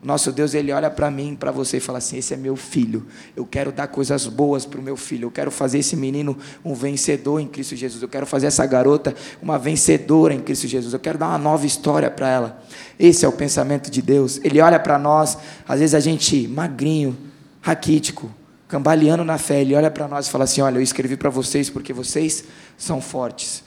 [0.00, 3.04] Nosso Deus, Ele olha para mim, para você e fala assim: esse é meu filho.
[3.34, 5.26] Eu quero dar coisas boas para o meu filho.
[5.26, 8.00] Eu quero fazer esse menino um vencedor em Cristo Jesus.
[8.00, 10.94] Eu quero fazer essa garota uma vencedora em Cristo Jesus.
[10.94, 12.62] Eu quero dar uma nova história para ela.
[12.96, 14.40] Esse é o pensamento de Deus.
[14.44, 15.36] Ele olha para nós,
[15.66, 17.18] às vezes a gente magrinho,
[17.60, 18.32] raquítico,
[18.68, 19.62] cambaleando na fé.
[19.62, 22.44] Ele olha para nós e fala assim: olha, eu escrevi para vocês porque vocês
[22.76, 23.64] são fortes.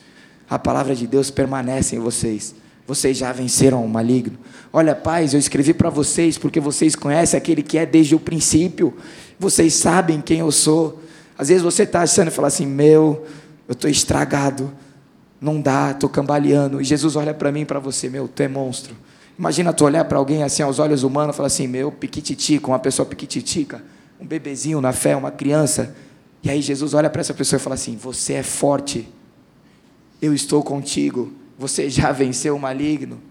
[0.52, 2.54] A palavra de Deus permanece em vocês.
[2.86, 4.38] Vocês já venceram o maligno.
[4.74, 8.94] Olha, pais, eu escrevi para vocês porque vocês conhecem aquele que é desde o princípio.
[9.40, 11.02] Vocês sabem quem eu sou.
[11.38, 13.26] Às vezes você está achando e fala assim: Meu,
[13.66, 14.70] eu estou estragado.
[15.40, 16.82] Não dá, estou cambaleando.
[16.82, 18.94] E Jesus olha para mim e para você: Meu, tu é monstro.
[19.40, 22.80] Imagina tu olhar para alguém assim aos olhos humanos e falar assim: Meu, piquititica, uma
[22.80, 23.82] pessoa piquititica,
[24.20, 25.96] um bebezinho na fé, uma criança.
[26.44, 29.08] E aí Jesus olha para essa pessoa e fala assim: Você é forte.
[30.22, 33.22] Eu estou contigo você já venceu o maligno.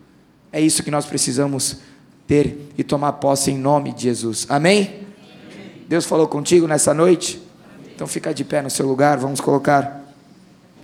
[0.53, 1.79] É isso que nós precisamos
[2.27, 4.47] ter e tomar posse em nome de Jesus.
[4.49, 4.83] Amém?
[4.83, 5.85] Amém.
[5.89, 7.43] Deus falou contigo nessa noite?
[7.75, 7.93] Amém.
[7.95, 10.01] Então fica de pé no seu lugar, vamos colocar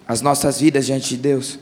[0.09, 1.59] as nossas vidas diante de Deus.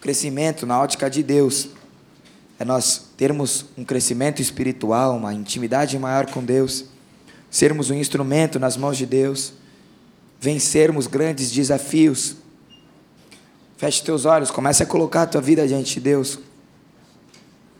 [0.00, 1.68] Crescimento na ótica de Deus
[2.62, 6.84] é nós termos um crescimento espiritual, uma intimidade maior com Deus,
[7.50, 9.52] sermos um instrumento nas mãos de Deus,
[10.40, 12.36] vencermos grandes desafios.
[13.76, 16.38] Feche teus olhos, comece a colocar a tua vida diante de Deus.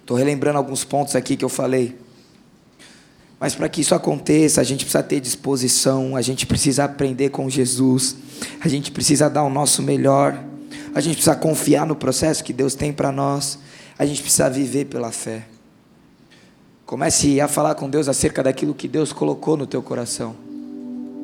[0.00, 1.96] Estou relembrando alguns pontos aqui que eu falei.
[3.38, 7.48] Mas para que isso aconteça, a gente precisa ter disposição, a gente precisa aprender com
[7.48, 8.16] Jesus,
[8.60, 10.42] a gente precisa dar o nosso melhor,
[10.92, 13.60] a gente precisa confiar no processo que Deus tem para nós
[14.02, 15.44] a gente precisa viver pela fé.
[16.84, 20.34] Comece a falar com Deus acerca daquilo que Deus colocou no teu coração.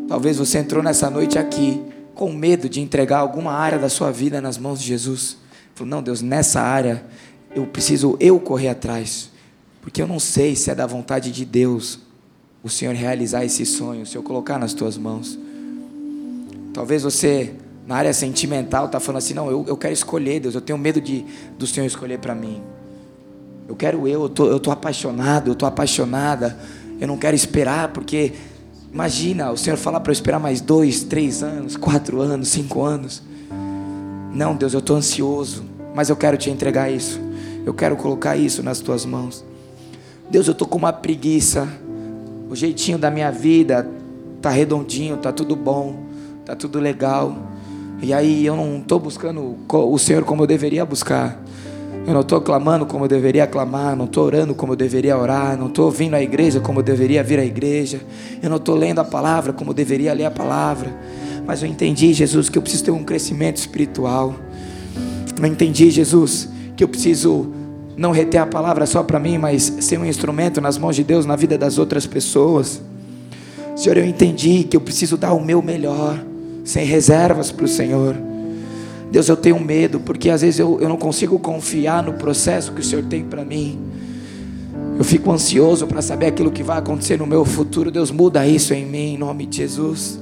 [0.08, 1.82] Talvez você entrou nessa noite aqui
[2.14, 5.36] com medo de entregar alguma área da sua vida nas mãos de Jesus.
[5.74, 7.04] Falou, não, Deus, nessa área
[7.54, 9.30] eu preciso eu correr atrás.
[9.82, 11.98] Porque eu não sei se é da vontade de Deus
[12.62, 15.36] o Senhor realizar esse sonho, o Senhor colocar nas tuas mãos.
[16.72, 17.54] Talvez você
[17.88, 21.00] na área sentimental está falando assim, não, eu, eu quero escolher, Deus, eu tenho medo
[21.00, 21.24] de,
[21.58, 22.60] do Senhor escolher para mim.
[23.66, 26.54] Eu quero eu, eu tô, eu tô apaixonado, eu tô apaixonada,
[27.00, 28.34] eu não quero esperar, porque
[28.92, 33.22] imagina, o Senhor falar para eu esperar mais dois, três anos, quatro anos, cinco anos.
[34.34, 35.64] Não, Deus, eu estou ansioso,
[35.94, 37.18] mas eu quero te entregar isso.
[37.64, 39.42] Eu quero colocar isso nas tuas mãos.
[40.30, 41.66] Deus, eu estou com uma preguiça.
[42.50, 43.88] O jeitinho da minha vida
[44.42, 45.96] tá redondinho, tá tudo bom,
[46.44, 47.48] tá tudo legal.
[48.00, 51.42] E aí eu não estou buscando o Senhor como eu deveria buscar.
[52.06, 55.58] Eu não estou clamando como eu deveria clamar, não estou orando como eu deveria orar,
[55.58, 58.00] não estou vindo à igreja como eu deveria vir à igreja,
[58.42, 60.90] eu não estou lendo a palavra como eu deveria ler a palavra.
[61.46, 64.34] Mas eu entendi, Jesus, que eu preciso ter um crescimento espiritual.
[65.38, 67.52] Eu entendi, Jesus, que eu preciso
[67.96, 71.26] não reter a palavra só para mim, mas ser um instrumento nas mãos de Deus
[71.26, 72.80] na vida das outras pessoas.
[73.76, 76.18] Senhor, eu entendi que eu preciso dar o meu melhor
[76.68, 78.14] sem reservas para o Senhor.
[79.10, 82.82] Deus, eu tenho medo, porque às vezes eu, eu não consigo confiar no processo que
[82.82, 83.80] o Senhor tem para mim.
[84.98, 87.90] Eu fico ansioso para saber aquilo que vai acontecer no meu futuro.
[87.90, 90.20] Deus, muda isso em mim, em nome de Jesus.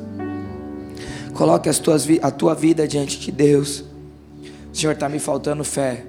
[1.35, 3.83] Coloque as tuas, a tua vida diante de Deus.
[4.73, 6.05] Senhor, está me faltando fé.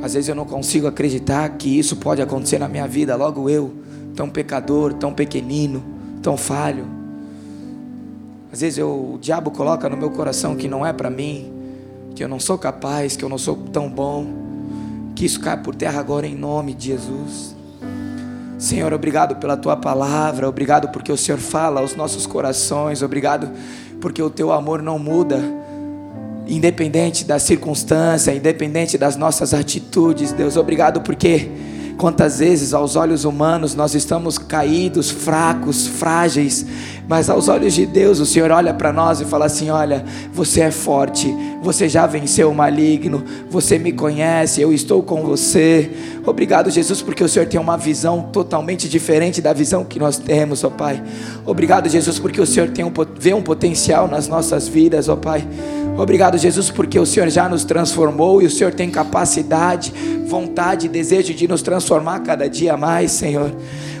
[0.00, 3.74] Às vezes eu não consigo acreditar que isso pode acontecer na minha vida, logo eu,
[4.14, 5.82] tão pecador, tão pequenino,
[6.22, 7.03] tão falho.
[8.54, 11.52] Às vezes eu, o diabo coloca no meu coração que não é para mim,
[12.14, 14.28] que eu não sou capaz, que eu não sou tão bom.
[15.16, 17.52] Que isso caia por terra agora em nome de Jesus.
[18.56, 23.50] Senhor, obrigado pela tua palavra, obrigado porque o Senhor fala aos nossos corações, obrigado
[24.00, 25.40] porque o teu amor não muda,
[26.46, 31.50] independente da circunstância, independente das nossas atitudes, Deus, obrigado porque
[31.96, 36.66] Quantas vezes, aos olhos humanos, nós estamos caídos, fracos, frágeis,
[37.08, 40.62] mas aos olhos de Deus, o Senhor olha para nós e fala assim: Olha, você
[40.62, 41.32] é forte,
[41.62, 45.90] você já venceu o maligno, você me conhece, eu estou com você.
[46.26, 50.64] Obrigado, Jesus, porque o Senhor tem uma visão totalmente diferente da visão que nós temos,
[50.64, 51.02] ó Pai.
[51.46, 55.46] Obrigado, Jesus, porque o Senhor tem um, vê um potencial nas nossas vidas, ó Pai.
[55.96, 59.92] Obrigado, Jesus, porque o Senhor já nos transformou e o Senhor tem capacidade,
[60.26, 63.52] vontade e desejo de nos transformar cada dia mais, Senhor.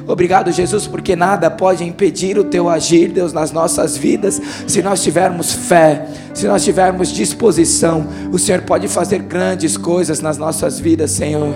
[0.06, 5.02] Obrigado, Jesus, porque nada pode impedir o teu agir, Deus, nas nossas vidas, se nós
[5.02, 8.06] tivermos fé, se nós tivermos disposição.
[8.30, 11.54] O Senhor pode fazer grandes coisas nas nossas vidas, Senhor.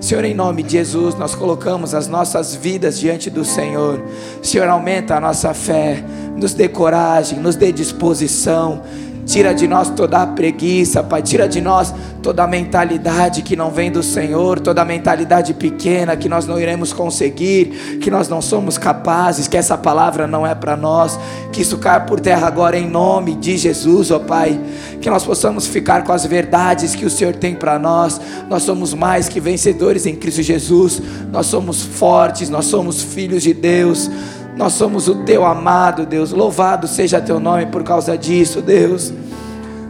[0.00, 4.02] Senhor, em nome de Jesus, nós colocamos as nossas vidas diante do Senhor.
[4.42, 6.02] Senhor, aumenta a nossa fé,
[6.36, 8.82] nos dê coragem, nos dê disposição.
[9.26, 11.22] Tira de nós toda a preguiça, Pai.
[11.22, 16.16] Tira de nós toda a mentalidade que não vem do Senhor, toda a mentalidade pequena
[16.16, 20.54] que nós não iremos conseguir, que nós não somos capazes, que essa palavra não é
[20.54, 21.18] para nós.
[21.52, 24.60] Que isso caia por terra agora em nome de Jesus, ó Pai.
[25.00, 28.20] Que nós possamos ficar com as verdades que o Senhor tem para nós.
[28.48, 31.00] Nós somos mais que vencedores em Cristo Jesus.
[31.32, 34.10] Nós somos fortes, nós somos filhos de Deus.
[34.56, 36.30] Nós somos o teu amado, Deus.
[36.32, 39.12] Louvado seja teu nome por causa disso, Deus.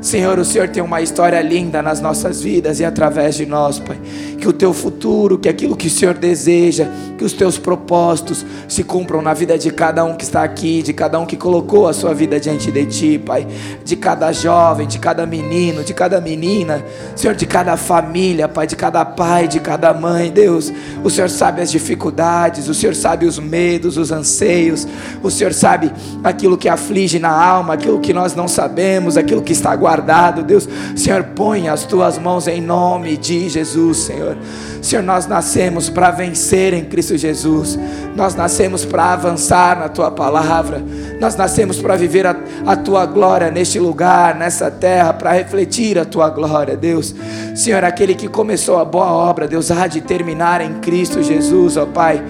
[0.05, 3.99] Senhor, o Senhor tem uma história linda nas nossas vidas e através de nós, Pai.
[4.39, 6.87] Que o teu futuro, que aquilo que o Senhor deseja,
[7.17, 10.93] que os teus propósitos se cumpram na vida de cada um que está aqui, de
[10.93, 13.47] cada um que colocou a sua vida diante de ti, Pai.
[13.83, 16.85] De cada jovem, de cada menino, de cada menina,
[17.17, 20.71] Senhor, de cada família, Pai, de cada pai, de cada mãe, Deus.
[21.03, 24.87] O Senhor sabe as dificuldades, o Senhor sabe os medos, os anseios,
[25.23, 25.91] o Senhor sabe
[26.23, 30.43] aquilo que aflige na alma, aquilo que nós não sabemos, aquilo que está guardado guardado,
[30.43, 30.69] Deus.
[30.97, 34.37] Senhor, põe as tuas mãos em nome de Jesus, Senhor.
[34.83, 37.79] Senhor, nós nascemos para vencer em Cristo Jesus.
[38.17, 40.83] Nós nascemos para avançar na tua palavra.
[41.21, 42.37] Nós nascemos para viver a,
[42.67, 47.15] a tua glória neste lugar, nessa terra, para refletir a tua glória, Deus.
[47.55, 51.87] Senhor, aquele que começou a boa obra, Deus, há de terminar em Cristo Jesus, ó
[51.87, 52.23] Pai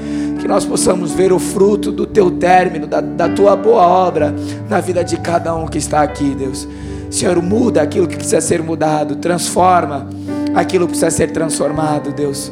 [0.45, 4.35] que nós possamos ver o fruto do teu término, da, da, tua boa obra
[4.69, 6.69] na vida de cada um que está aqui, Deus.
[7.15, 10.09] Senhor, muda aquilo que precisa ser mudado, transforma
[10.55, 12.51] aquilo que precisa ser transformado, Deus.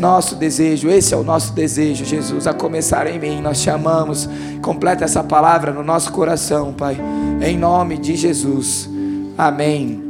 [0.00, 3.40] Nosso desejo, esse é o nosso desejo, Jesus, a começar em mim.
[3.40, 4.28] Nós te amamos.
[4.60, 6.98] Completa essa palavra no nosso coração, Pai.
[7.40, 8.88] Em nome de Jesus.
[9.38, 10.09] Amém.